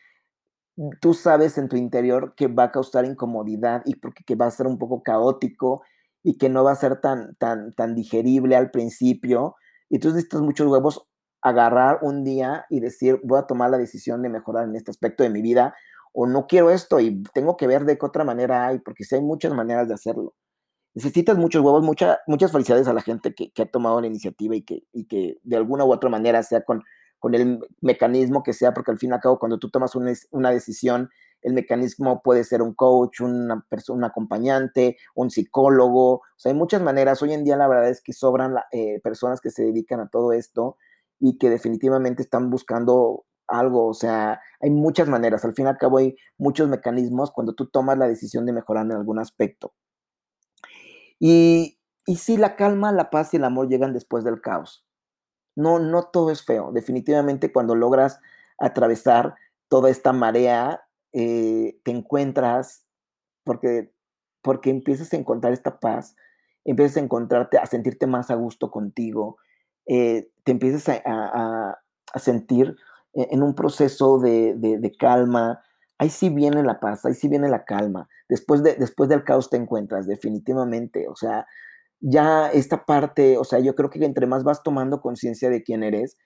tú 1.01 1.15
sabes 1.15 1.59
en 1.59 1.69
tu 1.69 1.77
interior 1.77 2.35
que 2.37 2.47
va 2.49 2.65
a 2.65 2.73
causar 2.73 3.05
incomodidad 3.05 3.83
y 3.85 3.97
porque 3.97 4.25
que 4.25 4.37
va 4.37 4.47
a 4.47 4.51
ser 4.51 4.67
un 4.67 4.79
poco 4.79 5.03
caótico 5.03 5.83
y 6.23 6.39
que 6.39 6.49
no 6.49 6.65
va 6.65 6.73
a 6.73 6.77
ser 6.77 7.01
tan, 7.01 7.35
tan, 7.37 7.73
tan 7.73 7.95
digerible 7.95 8.57
al 8.57 8.71
principio. 8.71 9.57
Y 9.89 9.99
tú 9.99 10.09
necesitas 10.09 10.41
muchos 10.41 10.67
huevos 10.69 11.07
agarrar 11.43 12.01
un 12.03 12.25
día 12.25 12.67
y 12.69 12.81
decir, 12.81 13.21
voy 13.25 13.39
a 13.39 13.47
tomar 13.47 13.71
la 13.71 13.79
decisión 13.79 14.23
de 14.23 14.29
mejorar 14.29 14.69
en 14.69 14.77
este 14.77 14.91
aspecto 14.91 15.23
de 15.23 15.31
mi 15.31 15.43
vida 15.43 15.75
o 16.13 16.27
no 16.27 16.47
quiero 16.47 16.71
esto 16.71 17.01
y 17.01 17.23
tengo 17.33 17.57
que 17.57 17.67
ver 17.67 17.85
de 17.85 17.97
qué 17.99 18.07
otra 18.07 18.25
manera 18.25 18.67
hay, 18.67 18.81
porque 18.81 19.05
sí 19.05 19.15
hay 19.15 19.21
muchas 19.21 19.53
maneras 19.53 19.89
de 19.89 19.95
hacerlo. 19.95 20.35
Necesitas 20.95 21.39
muchos 21.39 21.63
huevos, 21.63 21.83
mucha, 21.85 22.19
muchas 22.27 22.51
felicidades 22.51 22.89
a 22.89 22.93
la 22.93 23.03
gente 23.03 23.35
que, 23.35 23.53
que 23.53 23.63
ha 23.63 23.67
tomado 23.67 24.01
la 24.01 24.09
iniciativa 24.09 24.57
y 24.57 24.63
que, 24.63 24.83
y 24.93 25.07
que 25.07 25.39
de 25.43 25.57
alguna 25.57 25.85
u 25.85 25.93
otra 25.93 26.11
manera, 26.11 26.43
sea 26.43 26.63
con 26.63 26.83
con 27.19 27.35
el 27.35 27.61
mecanismo 27.81 28.43
que 28.43 28.53
sea, 28.53 28.73
porque 28.73 28.91
al 28.91 28.99
fin 28.99 29.11
y 29.11 29.13
al 29.15 29.21
cabo 29.21 29.39
cuando 29.39 29.59
tú 29.59 29.71
tomas 29.71 29.95
una, 29.95 30.51
decisión, 30.51 31.11
el 31.43 31.53
mecanismo 31.53 32.23
puede 32.23 32.45
ser 32.45 32.63
un 32.63 32.75
coach, 32.75 33.21
una 33.21 33.65
persona, 33.69 33.99
un 33.99 34.05
acompañante, 34.05 34.97
un 35.15 35.31
psicólogo, 35.31 36.13
o 36.15 36.23
sea, 36.37 36.53
hay 36.53 36.59
muchas 36.59 36.83
maneras. 36.83 37.23
Hoy 37.23 37.33
en 37.33 37.45
día 37.45 37.57
la 37.57 37.69
verdad 37.69 37.89
es 37.89 38.01
que 38.01 38.13
sobran 38.13 38.55
eh, 38.73 39.01
personas 39.03 39.41
que 39.41 39.51
se 39.51 39.65
dedican 39.65 40.01
a 40.01 40.09
todo 40.09 40.33
esto 40.33 40.77
y 41.21 41.39
que 41.39 41.51
definitivamente 41.51 42.23
están 42.23 42.51
buscando 42.51 43.25
algo, 43.49 43.87
o 43.87 43.95
sea, 43.95 44.41
hay 44.61 44.71
muchas 44.71 45.09
maneras. 45.09 45.45
Al 45.45 45.55
fin 45.55 45.67
y 45.67 45.69
al 45.69 45.79
cabo 45.79 45.99
hay 45.99 46.17
muchos 46.37 46.69
mecanismos 46.69 47.33
cuando 47.33 47.55
tú 47.55 47.67
tomas 47.67 47.99
la 47.99 48.07
decisión 48.07 48.47
de 48.47 48.53
mejorar 48.53 48.85
en 48.87 48.93
algún 48.93 49.19
aspecto. 49.19 49.75
Y, 51.19 51.81
y 52.07 52.17
sí, 52.17 52.37
la 52.37 52.57
calma, 52.57 52.93
la 52.93 53.11
paz 53.11 53.35
y 53.35 53.39
el 53.39 53.45
amor 53.45 53.69
llegan 53.69 53.93
después 53.93 54.23
del 54.23 54.41
caos. 54.41 54.88
No, 55.59 55.81
no 55.81 56.05
todo 56.05 56.31
es 56.31 56.45
feo. 56.45 56.71
Definitivamente 56.71 57.53
cuando 57.53 57.75
logras 57.75 58.21
atravesar 58.59 59.35
toda 59.67 59.91
esta 59.91 60.13
marea, 60.13 60.85
eh, 61.13 61.81
te 61.83 61.91
encuentras, 61.91 62.87
porque, 63.43 63.93
porque 64.41 64.71
empiezas 64.71 65.13
a 65.13 65.17
encontrar 65.17 65.53
esta 65.53 65.81
paz, 65.81 66.15
empiezas 66.65 66.99
a 66.99 67.01
encontrarte, 67.01 67.59
a 67.59 67.67
sentirte 67.67 68.07
más 68.07 68.31
a 68.31 68.37
gusto 68.37 68.71
contigo, 68.71 69.39
eh, 69.87 70.31
te 70.45 70.53
empiezas 70.53 71.03
a, 71.05 71.81
sentir 72.21 72.77
e, 73.15 73.27
en 73.33 73.43
un 73.43 73.57
proceso 73.57 74.21
de, 74.21 74.55
de, 74.55 74.93
calma. 74.97 75.61
Ahí 75.99 76.11
sí 76.11 76.29
viene 76.29 76.63
la 76.63 76.79
paz, 76.79 77.05
ahí 77.05 77.15
sí 77.15 77.27
viene 77.27 77.49
la 77.49 77.65
calma. 77.65 78.09
Después, 78.29 78.63
de, 78.63 78.77
después 78.77 79.09
del 79.09 79.25
caos 79.25 79.51
te 79.51 79.57
encuentras, 79.57 80.07
definitivamente. 80.07 81.09
O 81.09 81.17
sea, 81.17 81.49
ya 82.01 82.49
esta 82.51 82.85
parte, 82.85 83.39
o 83.39 83.45
sea, 83.45 83.59
yo 83.61 83.75
creo 83.75 83.91
que 83.91 84.05
entre 84.05 84.27
más 84.27 84.45
vas 84.45 84.63
tomando 84.63 85.01
conciencia 85.01 85.51
de 85.51 85.63
quién 85.63 85.83
eres, 85.83 86.17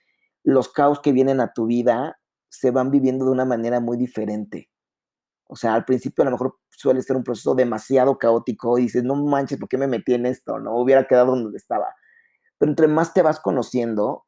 los 0.43 0.71
caos 0.71 0.99
que 0.99 1.11
vienen 1.11 1.39
a 1.39 1.53
tu 1.53 1.65
vida 1.65 2.17
se 2.49 2.71
van 2.71 2.91
viviendo 2.91 3.25
de 3.25 3.31
una 3.31 3.45
manera 3.45 3.79
muy 3.79 3.97
diferente. 3.97 4.69
O 5.47 5.55
sea, 5.55 5.73
al 5.73 5.85
principio 5.85 6.23
a 6.23 6.25
lo 6.25 6.31
mejor 6.31 6.57
suele 6.69 7.01
ser 7.01 7.15
un 7.15 7.23
proceso 7.23 7.55
demasiado 7.55 8.17
caótico 8.17 8.77
y 8.77 8.83
dices, 8.83 9.03
no 9.03 9.15
manches, 9.15 9.59
¿por 9.59 9.69
qué 9.69 9.77
me 9.77 9.87
metí 9.87 10.13
en 10.13 10.25
esto? 10.25 10.59
No 10.59 10.75
hubiera 10.77 11.07
quedado 11.07 11.35
donde 11.35 11.57
estaba. 11.57 11.93
Pero 12.57 12.71
entre 12.71 12.87
más 12.87 13.13
te 13.13 13.21
vas 13.21 13.39
conociendo, 13.39 14.25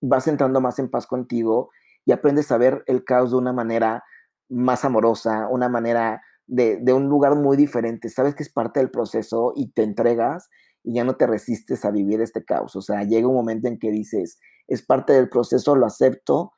vas 0.00 0.26
entrando 0.28 0.60
más 0.60 0.78
en 0.78 0.90
paz 0.90 1.06
contigo 1.06 1.70
y 2.04 2.12
aprendes 2.12 2.50
a 2.52 2.58
ver 2.58 2.84
el 2.86 3.04
caos 3.04 3.30
de 3.30 3.36
una 3.36 3.52
manera 3.52 4.04
más 4.48 4.84
amorosa, 4.84 5.48
una 5.48 5.68
manera 5.68 6.22
de, 6.48 6.92
un 6.92 7.08
lugar 7.08 7.36
muy 7.36 7.56
diferente. 7.56 8.08
Sabes 8.08 8.34
que 8.34 8.42
es 8.42 8.50
parte 8.50 8.80
del 8.80 8.90
proceso 8.90 9.52
y 9.54 9.70
te 9.70 9.82
entregas 9.82 10.48
y 10.82 10.94
ya 10.94 11.04
no 11.04 11.16
te 11.16 11.26
resistes 11.26 11.84
a 11.84 11.90
vivir 11.90 12.20
este 12.20 12.44
caos. 12.44 12.74
O 12.74 12.82
sea, 12.82 13.04
llega 13.04 13.28
un 13.28 13.34
momento 13.34 13.68
en 13.68 13.78
que 13.78 13.90
dices, 13.90 14.40
es 14.66 14.82
parte 14.84 15.12
del 15.12 15.28
proceso, 15.28 15.76
lo 15.76 15.86
acepto, 15.86 16.52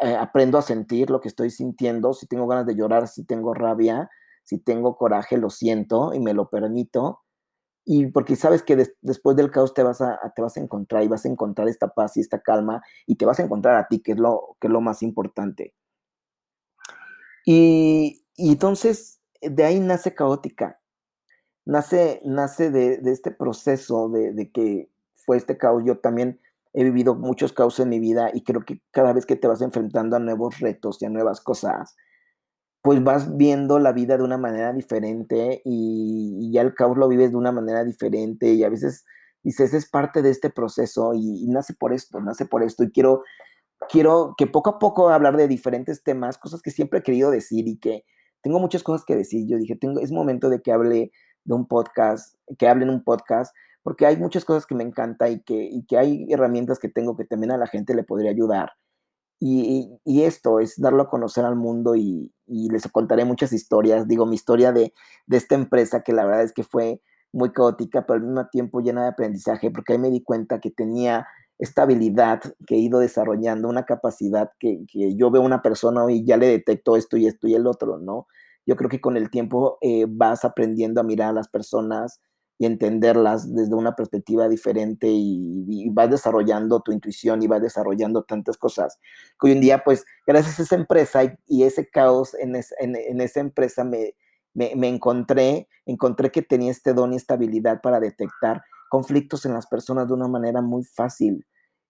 eh, 0.00 0.14
aprendo 0.14 0.58
a 0.58 0.62
sentir 0.62 1.10
lo 1.10 1.20
que 1.20 1.28
estoy 1.28 1.50
sintiendo, 1.50 2.14
si 2.14 2.26
tengo 2.26 2.46
ganas 2.46 2.66
de 2.66 2.74
llorar, 2.74 3.08
si 3.08 3.24
tengo 3.24 3.54
rabia, 3.54 4.10
si 4.44 4.58
tengo 4.58 4.96
coraje, 4.96 5.36
lo 5.36 5.50
siento 5.50 6.14
y 6.14 6.20
me 6.20 6.32
lo 6.32 6.48
permito. 6.48 7.20
Y 7.84 8.06
porque 8.06 8.36
sabes 8.36 8.62
que 8.62 8.76
después 9.00 9.36
del 9.36 9.50
caos 9.50 9.72
te 9.74 9.82
vas, 9.82 10.00
a, 10.00 10.18
te 10.34 10.42
vas 10.42 10.56
a 10.56 10.60
encontrar 10.60 11.02
y 11.02 11.08
vas 11.08 11.24
a 11.24 11.28
encontrar 11.28 11.68
esta 11.68 11.88
paz 11.88 12.16
y 12.16 12.20
esta 12.20 12.40
calma 12.40 12.82
y 13.06 13.16
te 13.16 13.24
vas 13.24 13.40
a 13.40 13.44
encontrar 13.44 13.76
a 13.76 13.88
ti, 13.88 14.00
que 14.00 14.12
es 14.12 14.18
lo, 14.18 14.56
que 14.60 14.66
es 14.68 14.72
lo 14.72 14.80
más 14.80 15.02
importante. 15.02 15.74
Y 17.44 18.24
entonces 18.36 19.17
de 19.40 19.64
ahí 19.64 19.80
nace 19.80 20.14
caótica, 20.14 20.80
nace, 21.64 22.20
nace 22.24 22.70
de, 22.70 23.00
este 23.04 23.30
proceso 23.30 24.08
de, 24.08 24.50
que 24.52 24.90
fue 25.14 25.36
este 25.36 25.58
caos, 25.58 25.82
yo 25.84 25.98
también 25.98 26.40
he 26.72 26.84
vivido 26.84 27.14
muchos 27.14 27.52
caos 27.52 27.78
en 27.80 27.88
mi 27.88 27.98
vida 27.98 28.30
y 28.32 28.42
creo 28.42 28.62
que 28.64 28.80
cada 28.90 29.12
vez 29.12 29.26
que 29.26 29.36
te 29.36 29.48
vas 29.48 29.62
enfrentando 29.62 30.16
a 30.16 30.20
nuevos 30.20 30.60
retos 30.60 31.00
y 31.00 31.06
a 31.06 31.10
nuevas 31.10 31.40
cosas, 31.40 31.96
pues 32.82 33.02
vas 33.02 33.36
viendo 33.36 33.78
la 33.78 33.92
vida 33.92 34.16
de 34.16 34.22
una 34.22 34.38
manera 34.38 34.72
diferente 34.72 35.60
y, 35.64 36.50
ya 36.52 36.62
el 36.62 36.74
caos 36.74 36.96
lo 36.96 37.08
vives 37.08 37.30
de 37.30 37.36
una 37.36 37.52
manera 37.52 37.84
diferente 37.84 38.52
y 38.52 38.64
a 38.64 38.68
veces 38.68 39.04
dices, 39.42 39.74
es 39.74 39.88
parte 39.88 40.22
de 40.22 40.30
este 40.30 40.50
proceso 40.50 41.12
y, 41.14 41.46
nace 41.48 41.74
por 41.74 41.92
esto, 41.92 42.20
nace 42.20 42.46
por 42.46 42.62
esto 42.62 42.84
y 42.84 42.90
quiero, 42.90 43.22
quiero 43.90 44.34
que 44.38 44.46
poco 44.46 44.70
a 44.70 44.78
poco 44.78 45.10
hablar 45.10 45.36
de 45.36 45.48
diferentes 45.48 46.02
temas, 46.02 46.38
cosas 46.38 46.62
que 46.62 46.70
siempre 46.70 47.00
he 47.00 47.02
querido 47.02 47.30
decir 47.30 47.68
y 47.68 47.78
que 47.78 48.04
tengo 48.42 48.58
muchas 48.60 48.82
cosas 48.82 49.04
que 49.04 49.16
decir. 49.16 49.46
Yo 49.46 49.58
dije, 49.58 49.76
tengo, 49.76 50.00
es 50.00 50.12
momento 50.12 50.48
de 50.48 50.60
que 50.60 50.72
hable 50.72 51.10
de 51.44 51.54
un 51.54 51.66
podcast, 51.66 52.34
que 52.58 52.68
hable 52.68 52.84
en 52.84 52.90
un 52.90 53.02
podcast, 53.02 53.54
porque 53.82 54.06
hay 54.06 54.16
muchas 54.16 54.44
cosas 54.44 54.66
que 54.66 54.74
me 54.74 54.84
encanta 54.84 55.28
y 55.30 55.40
que, 55.40 55.68
y 55.70 55.84
que 55.86 55.98
hay 55.98 56.26
herramientas 56.30 56.78
que 56.78 56.88
tengo 56.88 57.16
que 57.16 57.24
también 57.24 57.52
a 57.52 57.56
la 57.56 57.66
gente 57.66 57.94
le 57.94 58.04
podría 58.04 58.30
ayudar. 58.30 58.72
Y, 59.40 60.00
esto 60.04 60.58
es 60.58 60.80
darlo 60.80 61.02
a 61.04 61.08
conocer 61.08 61.44
al 61.44 61.54
mundo 61.54 61.94
y, 61.94 62.32
les 62.46 62.86
contaré 62.88 63.24
muchas 63.24 63.52
historias. 63.52 64.08
Digo, 64.08 64.26
mi 64.26 64.34
historia 64.34 64.72
de, 64.72 64.92
de, 65.26 65.36
esta 65.36 65.54
empresa 65.54 66.02
que 66.02 66.12
la 66.12 66.24
verdad 66.24 66.42
es 66.42 66.52
que 66.52 66.64
fue 66.64 67.00
muy 67.32 67.52
caótica, 67.52 68.04
pero 68.06 68.18
al 68.18 68.26
mismo 68.26 68.46
tiempo 68.48 68.80
llena 68.80 69.02
de 69.02 69.08
aprendizaje, 69.08 69.70
porque 69.70 69.92
ahí 69.92 69.98
me 69.98 70.10
di 70.10 70.22
cuenta 70.22 70.60
que 70.60 70.70
tenía 70.70 71.26
esta 71.58 71.82
habilidad 71.82 72.40
que 72.66 72.76
he 72.76 72.78
ido 72.78 73.00
desarrollando, 73.00 73.68
una 73.68 73.84
capacidad 73.84 74.50
que, 74.58 74.84
yo 75.16 75.30
veo 75.30 75.42
una 75.42 75.62
persona 75.62 76.04
y 76.10 76.24
ya 76.24 76.36
le 76.36 76.46
detecto 76.46 76.96
esto 76.96 77.16
y 77.16 77.26
esto 77.26 77.48
y 77.48 77.54
el 77.54 77.66
otro, 77.66 77.98
¿no? 77.98 78.26
Yo 78.66 78.76
creo 78.76 78.90
que 78.90 79.00
con 79.00 79.16
el 79.16 79.30
tiempo 79.30 79.78
eh, 79.80 80.06
vas 80.08 80.44
aprendiendo 80.44 81.00
a 81.00 81.04
mirar 81.04 81.30
a 81.30 81.32
las 81.32 81.48
personas, 81.48 82.20
y 82.58 82.66
entenderlas 82.66 83.54
desde 83.54 83.74
una 83.74 83.94
perspectiva 83.94 84.48
diferente 84.48 85.06
y, 85.08 85.88
vas 85.90 86.10
desarrollando 86.10 86.80
tu 86.80 86.92
intuición 86.92 87.42
y 87.42 87.46
vas 87.46 87.62
desarrollando 87.62 88.24
tantas 88.24 88.56
cosas 88.56 88.98
que 89.40 89.46
hoy 89.46 89.52
en 89.52 89.60
día, 89.60 89.82
pues, 89.84 90.04
gracias 90.26 90.58
a 90.58 90.62
esa 90.64 90.74
empresa 90.74 91.38
y, 91.46 91.62
ese 91.62 91.88
caos 91.88 92.34
en, 92.34 92.56
esa 92.56 93.40
empresa 93.40 93.84
me, 93.84 94.14
me, 94.54 94.88
encontré, 94.88 95.68
encontré 95.86 96.30
que 96.30 96.42
tenía 96.42 96.72
este 96.72 96.94
don 96.94 97.12
y 97.12 97.16
esta 97.16 97.34
habilidad 97.34 97.80
para 97.80 98.00
detectar 98.00 98.62
conflictos 98.88 99.44
en 99.44 99.52
las 99.52 99.66
personas 99.66 100.08
de 100.08 100.14
una 100.14 100.28
manera 100.28 100.62
muy 100.62 100.84
fácil 100.84 101.46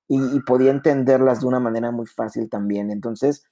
y, 0.09 0.41
podía 0.41 0.71
entenderlas 0.71 1.41
de 1.41 1.47
una 1.47 1.61
manera 1.61 1.91
muy 1.91 2.07
fácil 2.07 2.49
también. 2.49 2.91
Entonces, 2.91 3.45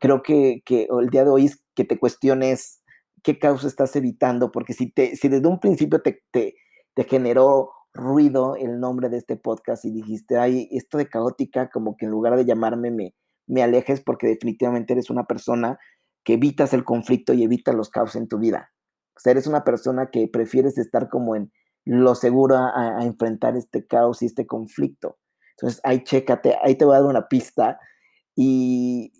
creo 0.00 0.22
que, 0.22 0.62
que 0.64 0.88
el 1.00 1.08
día 1.08 1.24
de 1.24 1.30
hoy 1.30 1.46
es 1.46 1.62
que 1.74 1.84
te 1.84 1.98
cuestiones 1.98 2.82
qué 3.22 3.38
causa 3.38 3.68
estás 3.68 3.94
evitando, 3.96 4.50
porque 4.50 4.72
si, 4.72 4.90
te, 4.90 5.14
si 5.16 5.28
desde 5.28 5.46
un 5.46 5.60
principio 5.60 6.02
te, 6.02 6.22
te, 6.32 6.56
te 6.94 7.04
generó 7.04 7.70
ruido 7.92 8.56
el 8.56 8.80
nombre 8.80 9.08
de 9.08 9.18
este 9.18 9.36
podcast 9.36 9.84
y 9.84 9.90
dijiste, 9.90 10.38
ay, 10.38 10.68
esto 10.72 10.98
de 10.98 11.08
caótica, 11.08 11.70
como 11.70 11.96
que 11.96 12.06
en 12.06 12.12
lugar 12.12 12.36
de 12.36 12.44
llamarme 12.44 12.90
me, 12.90 13.14
me 13.46 13.62
alejes 13.62 14.00
porque 14.00 14.26
definitivamente 14.26 14.92
eres 14.92 15.10
una 15.10 15.24
persona 15.24 15.78
que 16.24 16.34
evitas 16.34 16.72
el 16.72 16.84
conflicto 16.84 17.32
y 17.32 17.42
evitas 17.42 17.74
los 17.74 17.90
caos 17.90 18.16
en 18.16 18.28
tu 18.28 18.38
vida. 18.38 18.72
O 19.16 19.20
sea, 19.20 19.32
eres 19.32 19.46
una 19.46 19.64
persona 19.64 20.10
que 20.10 20.28
prefieres 20.28 20.78
estar 20.78 21.08
como 21.08 21.36
en 21.36 21.52
lo 21.90 22.14
seguro 22.14 22.56
a, 22.56 23.04
enfrentar 23.04 23.56
este 23.56 23.84
caos 23.84 24.22
y 24.22 24.26
este 24.26 24.46
conflicto. 24.46 25.18
Entonces, 25.56 25.80
ahí 25.82 26.04
chécate, 26.04 26.56
ahí 26.62 26.76
te 26.76 26.84
voy 26.84 26.94
a 26.94 27.00
dar 27.00 27.10
una 27.10 27.26
pista 27.26 27.80
y, 28.36 29.12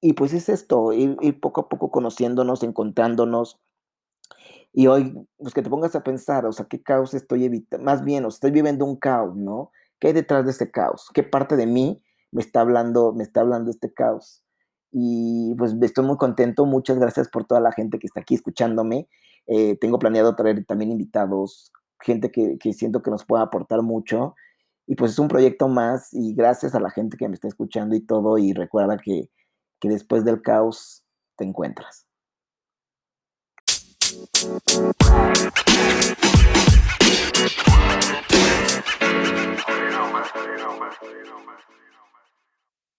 y 0.00 0.12
pues 0.12 0.32
es 0.32 0.48
esto, 0.48 0.92
ir, 0.92 1.40
poco 1.40 1.62
a 1.62 1.68
poco 1.68 1.90
conociéndonos, 1.90 2.62
encontrándonos. 2.62 3.58
Y 4.72 4.86
hoy, 4.86 5.26
pues 5.36 5.52
que 5.52 5.62
te 5.62 5.70
pongas 5.70 5.96
a 5.96 6.04
pensar, 6.04 6.46
o 6.46 6.52
sea, 6.52 6.66
¿qué 6.66 6.80
caos 6.80 7.12
estoy 7.12 7.44
evitando? 7.44 7.84
Más 7.84 8.04
bien, 8.04 8.24
o 8.24 8.28
estoy 8.28 8.52
viviendo 8.52 8.84
un 8.84 8.94
caos, 8.94 9.34
¿no? 9.34 9.72
¿Qué 9.98 10.08
hay 10.08 10.12
detrás 10.12 10.44
de 10.44 10.52
este 10.52 10.70
caos? 10.70 11.08
¿Qué 11.12 11.24
parte 11.24 11.56
de 11.56 11.66
mí 11.66 12.04
me 12.30 12.40
está 12.40 12.60
hablando, 12.60 13.12
me 13.12 13.24
está 13.24 13.40
hablando 13.40 13.68
este 13.68 13.92
caos? 13.92 14.44
Y 14.92 15.56
pues 15.56 15.74
estoy 15.82 16.04
muy 16.04 16.18
contento. 16.18 16.66
Muchas 16.66 17.00
gracias 17.00 17.28
por 17.28 17.46
toda 17.46 17.60
la 17.60 17.72
gente 17.72 17.98
que 17.98 18.06
está 18.06 18.20
aquí 18.20 18.36
escuchándome. 18.36 19.08
Eh, 19.48 19.76
tengo 19.80 19.98
planeado 19.98 20.36
traer 20.36 20.64
también 20.64 20.92
invitados, 20.92 21.72
gente 22.00 22.30
que, 22.30 22.58
que 22.58 22.72
siento 22.72 23.02
que 23.02 23.10
nos 23.10 23.24
puede 23.24 23.42
aportar 23.42 23.82
mucho. 23.82 24.34
Y 24.86 24.96
pues 24.96 25.12
es 25.12 25.18
un 25.18 25.28
proyecto 25.28 25.68
más 25.68 26.12
y 26.12 26.34
gracias 26.34 26.74
a 26.74 26.80
la 26.80 26.90
gente 26.90 27.16
que 27.16 27.28
me 27.28 27.34
está 27.34 27.48
escuchando 27.48 27.94
y 27.94 28.00
todo 28.00 28.38
y 28.38 28.52
recuerda 28.52 28.96
que, 28.96 29.30
que 29.80 29.88
después 29.88 30.24
del 30.24 30.42
caos 30.42 31.04
te 31.36 31.44
encuentras. 31.44 32.06